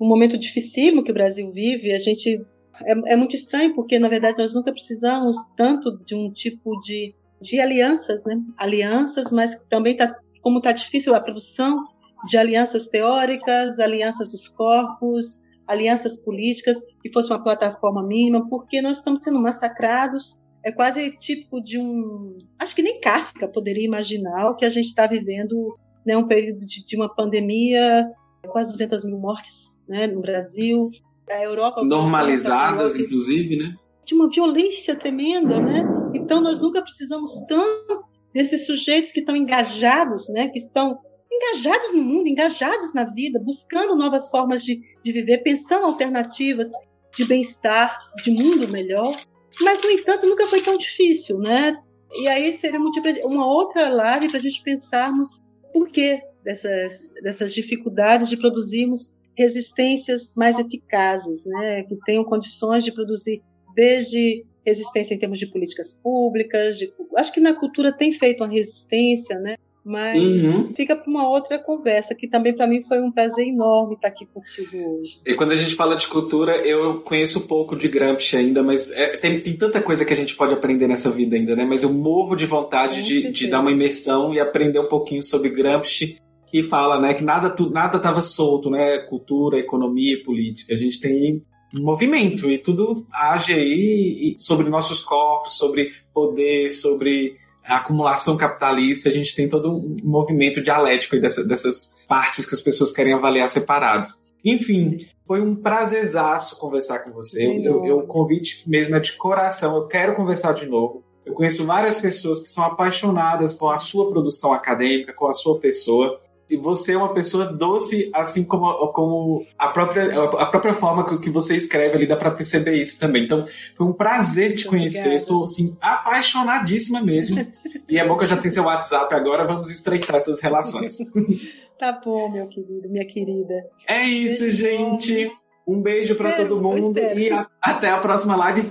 [0.00, 1.92] Um momento dificílimo que o Brasil vive.
[1.92, 2.42] A gente
[2.82, 7.14] é, é, muito estranho, porque, na verdade, nós nunca precisamos tanto de um tipo de,
[7.40, 8.38] de alianças, né?
[8.56, 11.84] Alianças, mas também, tá, como está difícil a produção
[12.26, 18.98] de alianças teóricas, alianças dos corpos, alianças políticas, que fosse uma plataforma mínima, porque nós
[18.98, 20.38] estamos sendo massacrados.
[20.64, 22.38] É quase tipo de um.
[22.58, 25.68] Acho que nem Kafka poderia imaginar o que a gente está vivendo,
[26.04, 26.16] né?
[26.16, 28.06] Um período de, de uma pandemia,
[28.48, 30.90] quase 200 mil mortes né, no Brasil,
[31.30, 33.74] a Europa normalizadas, Europa, inclusive, né?
[34.04, 35.84] De uma violência tremenda, né?
[36.14, 40.48] Então nós nunca precisamos tanto desses sujeitos que estão engajados, né?
[40.48, 40.98] Que estão
[41.36, 46.70] engajados no mundo, engajados na vida, buscando novas formas de, de viver, pensando alternativas
[47.16, 49.18] de bem-estar, de mundo melhor.
[49.60, 51.78] Mas no entanto nunca foi tão difícil, né?
[52.14, 52.80] E aí seria
[53.24, 55.40] uma outra live para a gente pensarmos
[55.72, 62.92] por que dessas, dessas dificuldades de produzirmos resistências mais eficazes, né, que tenham condições de
[62.92, 63.42] produzir
[63.74, 68.50] desde resistência em termos de políticas públicas, de, acho que na cultura tem feito uma
[68.50, 69.56] resistência, né,
[69.88, 70.74] Mas uhum.
[70.74, 74.26] fica para uma outra conversa, que também para mim foi um prazer enorme estar aqui
[74.26, 75.20] contigo hoje.
[75.24, 79.16] E quando a gente fala de cultura, eu conheço pouco de Gramsci ainda, mas é,
[79.16, 81.64] tem, tem tanta coisa que a gente pode aprender nessa vida ainda, né?
[81.64, 85.50] Mas eu morro de vontade de, de, dar uma imersão e aprender um pouquinho sobre
[85.50, 86.18] Gramsci,
[86.48, 88.98] que fala né, que nada estava nada solto, né?
[89.08, 90.74] Cultura, economia e política.
[90.74, 97.36] A gente tem movimento e tudo age aí sobre nossos corpos, sobre poder, sobre
[97.66, 102.60] a acumulação capitalista, a gente tem todo um movimento dialético dessa, dessas partes que as
[102.60, 104.08] pessoas querem avaliar separado.
[104.44, 104.96] Enfim,
[105.26, 107.44] foi um prazerzaço conversar com você.
[107.44, 111.02] Eu, eu, o convite mesmo é de coração, eu quero conversar de novo.
[111.24, 115.58] Eu conheço várias pessoas que são apaixonadas com a sua produção acadêmica, com a sua
[115.58, 116.20] pessoa.
[116.48, 121.28] E você é uma pessoa doce, assim como, como a, própria, a própria forma que
[121.28, 123.24] você escreve ali, dá para perceber isso também.
[123.24, 123.44] Então,
[123.74, 125.12] foi um prazer te conhecer.
[125.14, 127.44] Estou, assim, apaixonadíssima mesmo.
[127.88, 130.98] e é bom que eu já tenho seu WhatsApp agora, vamos estreitar essas relações.
[131.78, 133.54] tá bom, meu querido, minha querida.
[133.88, 135.30] É isso, beijo gente.
[135.66, 138.70] Um beijo para todo mundo e a, até a próxima live.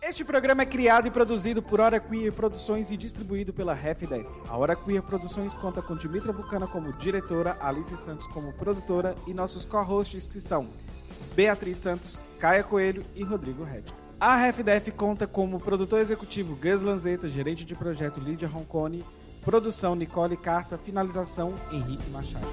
[0.00, 4.26] Este programa é criado e produzido por Hora Queer Produções e distribuído pela Half-Death.
[4.48, 9.34] A Hora Queer Produções conta com Dimitra Bucana como diretora, Alice Santos como produtora e
[9.34, 10.66] nossos co-hosts que são
[11.34, 13.84] Beatriz Santos, Caia Coelho e Rodrigo Red.
[14.18, 19.04] A Half-Death conta como produtor executivo Gus Lanzetta, gerente de projeto Lídia Roncone,
[19.42, 22.48] produção Nicole Carça, finalização Henrique Machado.